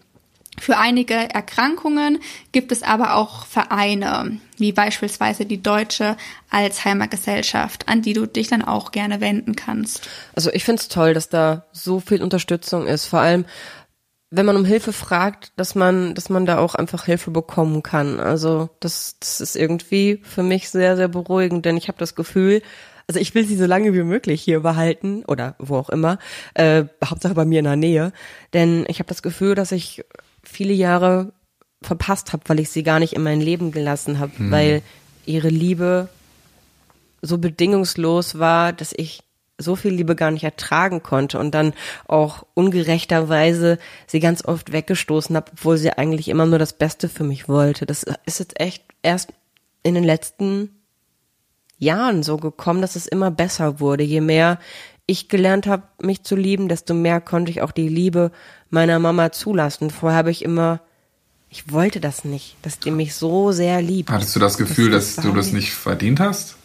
Für 0.59 0.77
einige 0.77 1.13
Erkrankungen 1.13 2.19
gibt 2.51 2.71
es 2.71 2.81
aber 2.81 3.15
auch 3.15 3.45
Vereine, 3.45 4.39
wie 4.57 4.71
beispielsweise 4.71 5.45
die 5.45 5.61
Deutsche 5.61 6.15
Alzheimer 6.49 7.07
Gesellschaft, 7.07 7.87
an 7.87 8.01
die 8.01 8.13
du 8.13 8.25
dich 8.25 8.47
dann 8.47 8.61
auch 8.61 8.91
gerne 8.91 9.21
wenden 9.21 9.55
kannst. 9.55 10.07
Also 10.33 10.51
ich 10.51 10.63
find's 10.63 10.87
toll, 10.87 11.13
dass 11.13 11.29
da 11.29 11.65
so 11.71 11.99
viel 11.99 12.23
Unterstützung 12.23 12.87
ist. 12.87 13.05
Vor 13.05 13.19
allem, 13.19 13.45
wenn 14.31 14.45
man 14.45 14.55
um 14.55 14.65
Hilfe 14.65 14.93
fragt, 14.93 15.51
dass 15.55 15.75
man, 15.75 16.15
dass 16.15 16.29
man 16.29 16.45
da 16.45 16.57
auch 16.57 16.75
einfach 16.75 17.05
Hilfe 17.05 17.31
bekommen 17.31 17.83
kann. 17.83 18.19
Also 18.19 18.69
das, 18.79 19.17
das 19.19 19.41
ist 19.41 19.55
irgendwie 19.55 20.21
für 20.23 20.43
mich 20.43 20.69
sehr, 20.69 20.95
sehr 20.95 21.07
beruhigend, 21.07 21.65
denn 21.65 21.77
ich 21.77 21.87
habe 21.87 21.97
das 21.97 22.15
Gefühl, 22.15 22.61
also 23.07 23.19
ich 23.19 23.35
will 23.35 23.45
sie 23.45 23.55
so 23.55 23.65
lange 23.65 23.93
wie 23.93 24.03
möglich 24.03 24.41
hier 24.41 24.61
behalten 24.61 25.23
oder 25.25 25.55
wo 25.59 25.77
auch 25.77 25.89
immer, 25.89 26.17
äh, 26.55 26.85
Hauptsache 27.03 27.35
bei 27.35 27.45
mir 27.45 27.59
in 27.59 27.65
der 27.65 27.75
Nähe, 27.75 28.13
denn 28.53 28.85
ich 28.87 28.99
habe 28.99 29.09
das 29.09 29.21
Gefühl, 29.21 29.53
dass 29.53 29.71
ich 29.71 30.03
viele 30.45 30.73
Jahre 30.73 31.33
verpasst 31.81 32.33
habe, 32.33 32.43
weil 32.47 32.59
ich 32.59 32.69
sie 32.69 32.83
gar 32.83 32.99
nicht 32.99 33.13
in 33.13 33.23
mein 33.23 33.41
Leben 33.41 33.71
gelassen 33.71 34.19
habe, 34.19 34.31
weil 34.37 34.81
ihre 35.25 35.49
Liebe 35.49 36.09
so 37.21 37.37
bedingungslos 37.37 38.39
war, 38.39 38.73
dass 38.73 38.93
ich 38.95 39.21
so 39.57 39.75
viel 39.75 39.93
Liebe 39.93 40.15
gar 40.15 40.31
nicht 40.31 40.43
ertragen 40.43 41.01
konnte 41.01 41.39
und 41.39 41.51
dann 41.51 41.73
auch 42.07 42.45
ungerechterweise 42.53 43.79
sie 44.05 44.19
ganz 44.19 44.43
oft 44.43 44.71
weggestoßen 44.71 45.35
habe, 45.35 45.51
obwohl 45.53 45.77
sie 45.77 45.91
eigentlich 45.91 46.27
immer 46.27 46.45
nur 46.45 46.59
das 46.59 46.73
Beste 46.73 47.07
für 47.07 47.23
mich 47.23 47.47
wollte. 47.47 47.85
Das 47.85 48.05
ist 48.25 48.39
jetzt 48.39 48.59
echt 48.59 48.83
erst 49.01 49.31
in 49.83 49.95
den 49.95 50.03
letzten 50.03 50.69
Jahren 51.77 52.23
so 52.23 52.37
gekommen, 52.37 52.81
dass 52.81 52.95
es 52.95 53.07
immer 53.07 53.31
besser 53.31 53.79
wurde. 53.79 54.03
Je 54.03 54.21
mehr 54.21 54.59
ich 55.07 55.29
gelernt 55.29 55.67
habe, 55.67 55.83
mich 56.01 56.23
zu 56.23 56.35
lieben, 56.35 56.67
desto 56.67 56.93
mehr 56.93 57.21
konnte 57.21 57.51
ich 57.51 57.61
auch 57.61 57.71
die 57.71 57.87
Liebe 57.89 58.31
meiner 58.69 58.97
Mama 58.99 59.31
zulassen. 59.31 59.89
Vorher 59.91 60.17
habe 60.17 60.31
ich 60.31 60.43
immer, 60.43 60.81
ich 61.49 61.71
wollte 61.71 61.99
das 61.99 62.25
nicht, 62.25 62.55
dass 62.63 62.79
die 62.79 62.91
mich 62.91 63.13
so 63.15 63.51
sehr 63.51 63.81
liebt. 63.81 64.09
Hattest 64.09 64.35
du 64.35 64.39
das 64.39 64.57
Gefühl, 64.57 64.91
Das 64.91 65.15
dass 65.15 65.23
du 65.25 65.31
das 65.31 65.51
nicht 65.51 65.73
verdient 65.73 66.19
hast? 66.19 66.55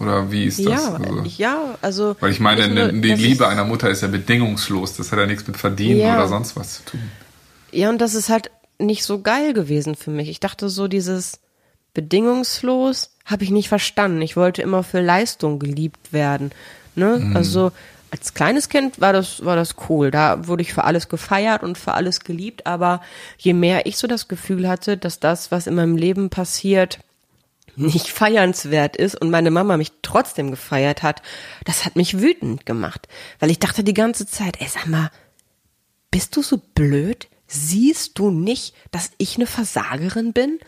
Oder 0.00 0.32
wie 0.32 0.44
ist 0.46 0.58
das? 0.58 0.66
Ja, 0.66 0.94
Also, 0.94 1.22
ja, 1.36 1.78
also. 1.80 2.16
weil 2.18 2.32
ich 2.32 2.40
meine, 2.40 2.66
nicht 2.68 2.92
nur, 2.92 3.00
die 3.00 3.14
Liebe 3.14 3.46
einer 3.46 3.64
Mutter 3.64 3.88
ist 3.90 4.00
ja 4.02 4.08
bedingungslos. 4.08 4.96
Das 4.96 5.12
hat 5.12 5.20
ja 5.20 5.26
nichts 5.26 5.46
mit 5.46 5.56
Verdienen 5.56 6.00
Ja. 6.00 6.16
oder 6.16 6.26
sonst 6.26 6.56
was 6.56 6.78
zu 6.78 6.84
tun. 6.84 7.00
Ja, 7.70 7.90
und 7.90 8.00
das 8.00 8.14
ist 8.16 8.28
halt 8.28 8.50
nicht 8.80 9.04
so 9.04 9.20
geil 9.20 9.52
gewesen 9.52 9.94
für 9.94 10.10
mich. 10.10 10.28
Ich 10.28 10.40
dachte 10.40 10.68
so, 10.68 10.88
dieses 10.88 11.38
bedingungslos 11.94 13.10
habe 13.24 13.44
ich 13.44 13.50
nicht 13.50 13.68
verstanden. 13.68 14.20
Ich 14.22 14.36
wollte 14.36 14.62
immer 14.62 14.82
für 14.82 15.00
Leistung 15.00 15.58
geliebt 15.58 16.12
werden. 16.12 16.50
Ne? 16.94 17.18
Mhm. 17.18 17.36
Also 17.36 17.72
als 18.10 18.34
kleines 18.34 18.68
Kind 18.68 19.00
war 19.00 19.12
das, 19.12 19.44
war 19.44 19.56
das 19.56 19.74
cool. 19.88 20.10
Da 20.10 20.46
wurde 20.46 20.62
ich 20.62 20.72
für 20.72 20.84
alles 20.84 21.08
gefeiert 21.08 21.62
und 21.62 21.76
für 21.76 21.94
alles 21.94 22.20
geliebt. 22.20 22.66
Aber 22.66 23.00
je 23.38 23.54
mehr 23.54 23.86
ich 23.86 23.96
so 23.96 24.06
das 24.06 24.28
Gefühl 24.28 24.68
hatte, 24.68 24.96
dass 24.96 25.18
das, 25.18 25.50
was 25.50 25.66
in 25.66 25.74
meinem 25.74 25.96
Leben 25.96 26.30
passiert, 26.30 27.00
nicht 27.76 28.08
feiernswert 28.08 28.96
ist 28.96 29.20
und 29.20 29.30
meine 29.30 29.50
Mama 29.50 29.76
mich 29.76 29.90
trotzdem 30.02 30.52
gefeiert 30.52 31.02
hat, 31.02 31.22
das 31.64 31.84
hat 31.84 31.96
mich 31.96 32.20
wütend 32.20 32.66
gemacht. 32.66 33.08
Weil 33.40 33.50
ich 33.50 33.58
dachte 33.58 33.82
die 33.82 33.94
ganze 33.94 34.26
Zeit, 34.26 34.60
ey, 34.60 34.68
sag 34.68 34.86
mal, 34.86 35.10
bist 36.12 36.36
du 36.36 36.42
so 36.42 36.58
blöd? 36.58 37.26
Siehst 37.48 38.18
du 38.18 38.30
nicht, 38.30 38.74
dass 38.92 39.10
ich 39.18 39.36
eine 39.36 39.46
Versagerin 39.46 40.32
bin? 40.32 40.60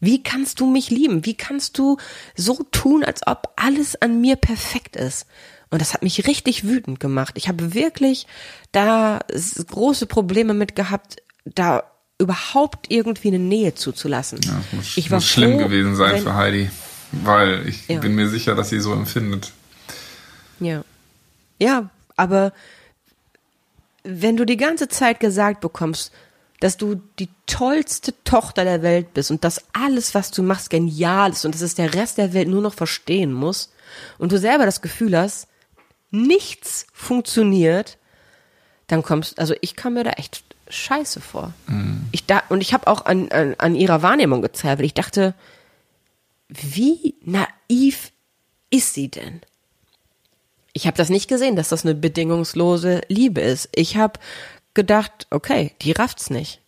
Wie 0.00 0.22
kannst 0.22 0.60
du 0.60 0.66
mich 0.66 0.90
lieben? 0.90 1.24
Wie 1.26 1.34
kannst 1.34 1.78
du 1.78 1.98
so 2.34 2.62
tun, 2.72 3.04
als 3.04 3.26
ob 3.26 3.52
alles 3.56 4.00
an 4.00 4.20
mir 4.20 4.36
perfekt 4.36 4.96
ist? 4.96 5.26
Und 5.74 5.80
das 5.80 5.92
hat 5.92 6.04
mich 6.04 6.28
richtig 6.28 6.62
wütend 6.62 7.00
gemacht. 7.00 7.34
Ich 7.36 7.48
habe 7.48 7.74
wirklich 7.74 8.28
da 8.70 9.18
große 9.66 10.06
Probleme 10.06 10.54
mit 10.54 10.76
gehabt, 10.76 11.16
da 11.44 11.82
überhaupt 12.16 12.92
irgendwie 12.92 13.26
eine 13.26 13.40
Nähe 13.40 13.74
zuzulassen. 13.74 14.38
Ja, 14.44 14.52
das 14.56 14.72
muss, 14.72 14.96
ich 14.96 15.10
war 15.10 15.16
muss 15.16 15.26
schlimm 15.28 15.54
froh, 15.58 15.64
gewesen 15.64 15.96
sein 15.96 16.12
wenn- 16.12 16.22
für 16.22 16.34
Heidi. 16.36 16.70
Weil 17.10 17.66
ich 17.66 17.88
Ja. 17.88 17.98
bin 17.98 18.14
mir 18.14 18.28
sicher, 18.28 18.54
dass 18.54 18.68
sie 18.68 18.78
so 18.78 18.92
empfindet. 18.92 19.50
Ja. 20.60 20.84
Ja, 21.58 21.90
aber 22.16 22.52
wenn 24.04 24.36
du 24.36 24.44
die 24.44 24.56
ganze 24.56 24.86
Zeit 24.86 25.18
gesagt 25.18 25.60
bekommst, 25.60 26.12
dass 26.60 26.76
du 26.76 27.02
die 27.18 27.30
tollste 27.46 28.14
Tochter 28.22 28.62
der 28.62 28.82
Welt 28.82 29.12
bist 29.12 29.32
und 29.32 29.42
dass 29.42 29.60
alles, 29.72 30.14
was 30.14 30.30
du 30.30 30.44
machst, 30.44 30.70
genial 30.70 31.32
ist 31.32 31.44
und 31.44 31.52
dass 31.52 31.62
es 31.62 31.74
der 31.74 31.94
Rest 31.94 32.18
der 32.18 32.32
Welt 32.32 32.46
nur 32.46 32.62
noch 32.62 32.74
verstehen 32.74 33.32
muss 33.32 33.72
und 34.18 34.30
du 34.30 34.38
selber 34.38 34.66
das 34.66 34.80
Gefühl 34.82 35.18
hast, 35.18 35.48
nichts 36.14 36.86
funktioniert, 36.92 37.98
dann 38.86 39.02
kommst, 39.02 39.38
also 39.38 39.54
ich 39.60 39.76
kam 39.76 39.94
mir 39.94 40.04
da 40.04 40.10
echt 40.10 40.44
scheiße 40.68 41.20
vor. 41.20 41.52
Ich 42.12 42.26
da, 42.26 42.42
und 42.48 42.60
ich 42.60 42.72
habe 42.72 42.86
auch 42.86 43.04
an, 43.04 43.30
an, 43.30 43.54
an 43.58 43.74
ihrer 43.74 44.02
Wahrnehmung 44.02 44.42
gezweifelt. 44.42 44.86
Ich 44.86 44.94
dachte, 44.94 45.34
wie 46.48 47.14
naiv 47.22 48.12
ist 48.70 48.94
sie 48.94 49.08
denn? 49.08 49.40
Ich 50.72 50.86
habe 50.86 50.96
das 50.96 51.08
nicht 51.08 51.28
gesehen, 51.28 51.56
dass 51.56 51.68
das 51.68 51.84
eine 51.84 51.94
bedingungslose 51.94 53.02
Liebe 53.08 53.40
ist. 53.40 53.68
Ich 53.74 53.96
habe 53.96 54.18
gedacht, 54.74 55.26
okay, 55.30 55.72
die 55.82 55.92
rafft's 55.92 56.30
nicht. 56.30 56.60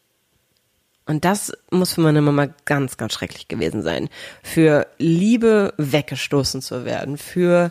Und 1.07 1.25
das 1.25 1.53
muss 1.71 1.95
für 1.95 2.01
meine 2.01 2.21
Mama 2.21 2.49
ganz, 2.65 2.97
ganz 2.97 3.13
schrecklich 3.13 3.49
gewesen 3.49 3.83
sein. 3.83 4.09
Für 4.43 4.89
Liebe 4.99 5.73
weggestoßen 5.77 6.63
zu 6.63 6.85
werden, 6.85 7.17
für 7.17 7.71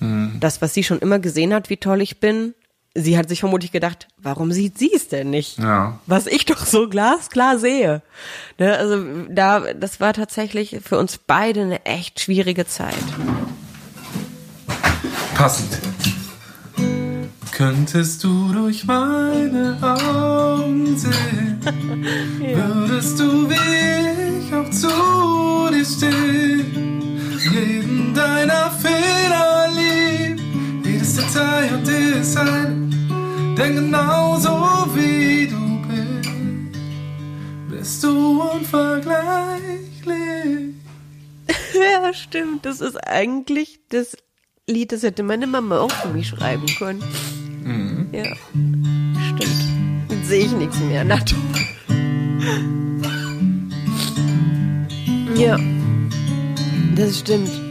das, 0.00 0.62
was 0.62 0.74
sie 0.74 0.84
schon 0.84 0.98
immer 0.98 1.18
gesehen 1.18 1.52
hat, 1.52 1.70
wie 1.70 1.76
toll 1.76 2.00
ich 2.02 2.20
bin. 2.20 2.54
Sie 2.94 3.18
hat 3.18 3.28
sich 3.28 3.40
vermutlich 3.40 3.70
gedacht, 3.70 4.08
warum 4.16 4.50
sieht 4.50 4.78
sie 4.78 4.92
es 4.92 5.08
denn 5.08 5.30
nicht? 5.30 5.58
Ja. 5.58 6.00
Was 6.06 6.26
ich 6.26 6.46
doch 6.46 6.64
so 6.64 6.88
glasklar 6.88 7.58
sehe. 7.58 8.02
Ne, 8.58 8.76
also 8.76 9.04
da, 9.28 9.72
das 9.74 10.00
war 10.00 10.14
tatsächlich 10.14 10.78
für 10.82 10.98
uns 10.98 11.18
beide 11.18 11.62
eine 11.62 11.84
echt 11.84 12.20
schwierige 12.20 12.66
Zeit. 12.66 12.94
Passend. 15.34 15.78
Könntest 17.58 18.22
du 18.22 18.52
durch 18.52 18.84
meine 18.84 19.76
Augen 19.82 20.96
sehen, 20.96 21.58
würdest 22.38 23.18
du 23.18 23.50
wie 23.50 24.44
ich 24.46 24.54
auch 24.54 24.70
zu 24.70 25.68
dir 25.72 25.84
stehen, 25.84 27.02
jeden 27.52 28.14
deiner 28.14 28.70
Fehler 28.70 29.70
lieb, 29.74 29.87
Detail 31.28 31.74
und 31.74 31.86
Design, 31.86 33.54
denn 33.58 33.74
genauso 33.74 34.48
wie 34.94 35.46
du 35.46 35.82
bist, 35.86 36.30
bist 37.68 38.02
du 38.04 38.40
unvergleichlich. 38.42 40.74
Ja, 41.74 42.14
stimmt. 42.14 42.64
Das 42.64 42.80
ist 42.80 42.96
eigentlich 42.96 43.78
das 43.90 44.16
Lied, 44.66 44.90
das 44.90 45.02
hätte 45.02 45.22
meine 45.22 45.46
Mama 45.46 45.80
auch 45.80 45.90
für 45.90 46.08
mich 46.08 46.28
schreiben 46.28 46.64
können. 46.78 47.04
Ja, 48.10 48.34
stimmt. 49.34 50.10
Jetzt 50.10 50.28
sehe 50.28 50.46
ich 50.46 50.52
nichts 50.52 50.78
mehr. 50.80 51.04
Na 51.04 51.18
toll. 51.18 51.38
Ja, 55.36 55.58
das 56.96 57.18
stimmt. 57.20 57.67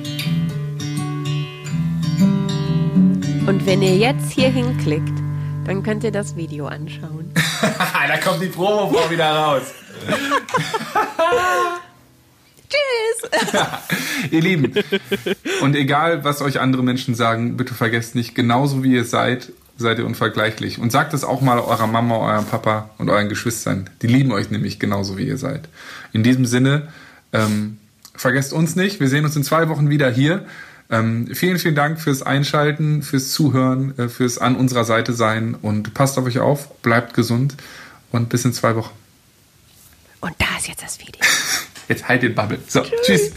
Und 3.47 3.65
wenn 3.65 3.81
ihr 3.81 3.95
jetzt 3.95 4.29
hier 4.33 4.49
hinklickt, 4.49 5.17
dann 5.65 5.81
könnt 5.81 6.03
ihr 6.03 6.11
das 6.11 6.35
Video 6.35 6.67
anschauen. 6.67 7.31
da 7.61 8.17
kommt 8.17 8.41
die 8.41 8.47
Promo 8.47 8.91
wieder 9.09 9.31
raus. 9.31 9.61
Tschüss! 12.69 13.31
Ihr 14.31 14.41
Lieben, 14.41 14.73
und 15.61 15.77
egal, 15.77 16.25
was 16.25 16.41
euch 16.41 16.59
andere 16.59 16.83
Menschen 16.83 17.15
sagen, 17.15 17.55
bitte 17.55 17.73
vergesst 17.73 18.15
nicht, 18.15 18.35
genauso 18.35 18.83
wie 18.83 18.91
ihr 18.91 19.05
seid, 19.05 19.53
seid 19.77 19.99
ihr 19.99 20.05
unvergleichlich. 20.05 20.77
Und 20.79 20.91
sagt 20.91 21.13
es 21.13 21.23
auch 21.23 21.39
mal 21.39 21.59
eurer 21.59 21.87
Mama, 21.87 22.17
eurem 22.17 22.45
Papa 22.45 22.89
und 22.97 23.09
euren 23.09 23.29
Geschwistern. 23.29 23.89
Die 24.01 24.07
lieben 24.07 24.33
euch 24.33 24.51
nämlich 24.51 24.77
genauso, 24.77 25.17
wie 25.17 25.25
ihr 25.25 25.37
seid. 25.37 25.69
In 26.11 26.23
diesem 26.23 26.45
Sinne, 26.45 26.89
ähm, 27.31 27.77
vergesst 28.13 28.51
uns 28.51 28.75
nicht. 28.75 28.99
Wir 28.99 29.07
sehen 29.07 29.23
uns 29.23 29.37
in 29.37 29.43
zwei 29.43 29.69
Wochen 29.69 29.89
wieder 29.89 30.09
hier. 30.09 30.45
Ähm, 30.89 31.27
vielen, 31.33 31.59
vielen 31.59 31.75
Dank 31.75 31.99
fürs 31.99 32.21
Einschalten, 32.21 33.01
fürs 33.01 33.31
Zuhören, 33.31 33.97
äh, 33.97 34.07
fürs 34.07 34.37
an 34.37 34.55
unserer 34.55 34.85
Seite 34.85 35.13
sein 35.13 35.55
und 35.55 35.93
passt 35.93 36.17
auf 36.17 36.25
euch 36.25 36.39
auf, 36.39 36.81
bleibt 36.81 37.13
gesund 37.13 37.55
und 38.11 38.29
bis 38.29 38.45
in 38.45 38.53
zwei 38.53 38.75
Wochen. 38.75 38.93
Und 40.21 40.33
da 40.37 40.45
ist 40.57 40.67
jetzt 40.67 40.83
das 40.83 40.99
Video. 40.99 41.21
Jetzt 41.89 42.09
halt 42.09 42.21
den 42.21 42.35
Bubble. 42.35 42.59
So, 42.67 42.81
tschüss. 43.05 43.31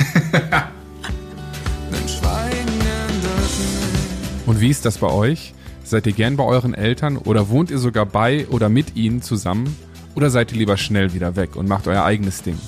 Und 4.45 4.61
wie 4.61 4.71
ist 4.71 4.85
das 4.85 4.99
bei 4.99 5.07
euch? 5.07 5.55
Seid 5.85 6.09
ihr 6.09 6.13
gern 6.13 6.37
bei 6.37 6.43
euren 6.43 6.75
Eltern 6.75 7.17
oder 7.17 7.49
wohnt 7.49 7.71
ihr 7.71 7.79
sogar 7.79 8.07
bei 8.07 8.49
oder 8.49 8.69
mit 8.69 8.97
ihnen 8.97 9.23
zusammen? 9.23 9.77
Oder 10.17 10.31
seid 10.31 10.51
ihr 10.51 10.59
lieber 10.59 10.77
schnell 10.77 11.13
wieder 11.13 11.37
weg 11.37 11.55
und 11.55 11.69
macht 11.69 11.87
euer 11.87 12.03
eigenes 12.03 12.43
Ding? 12.43 12.59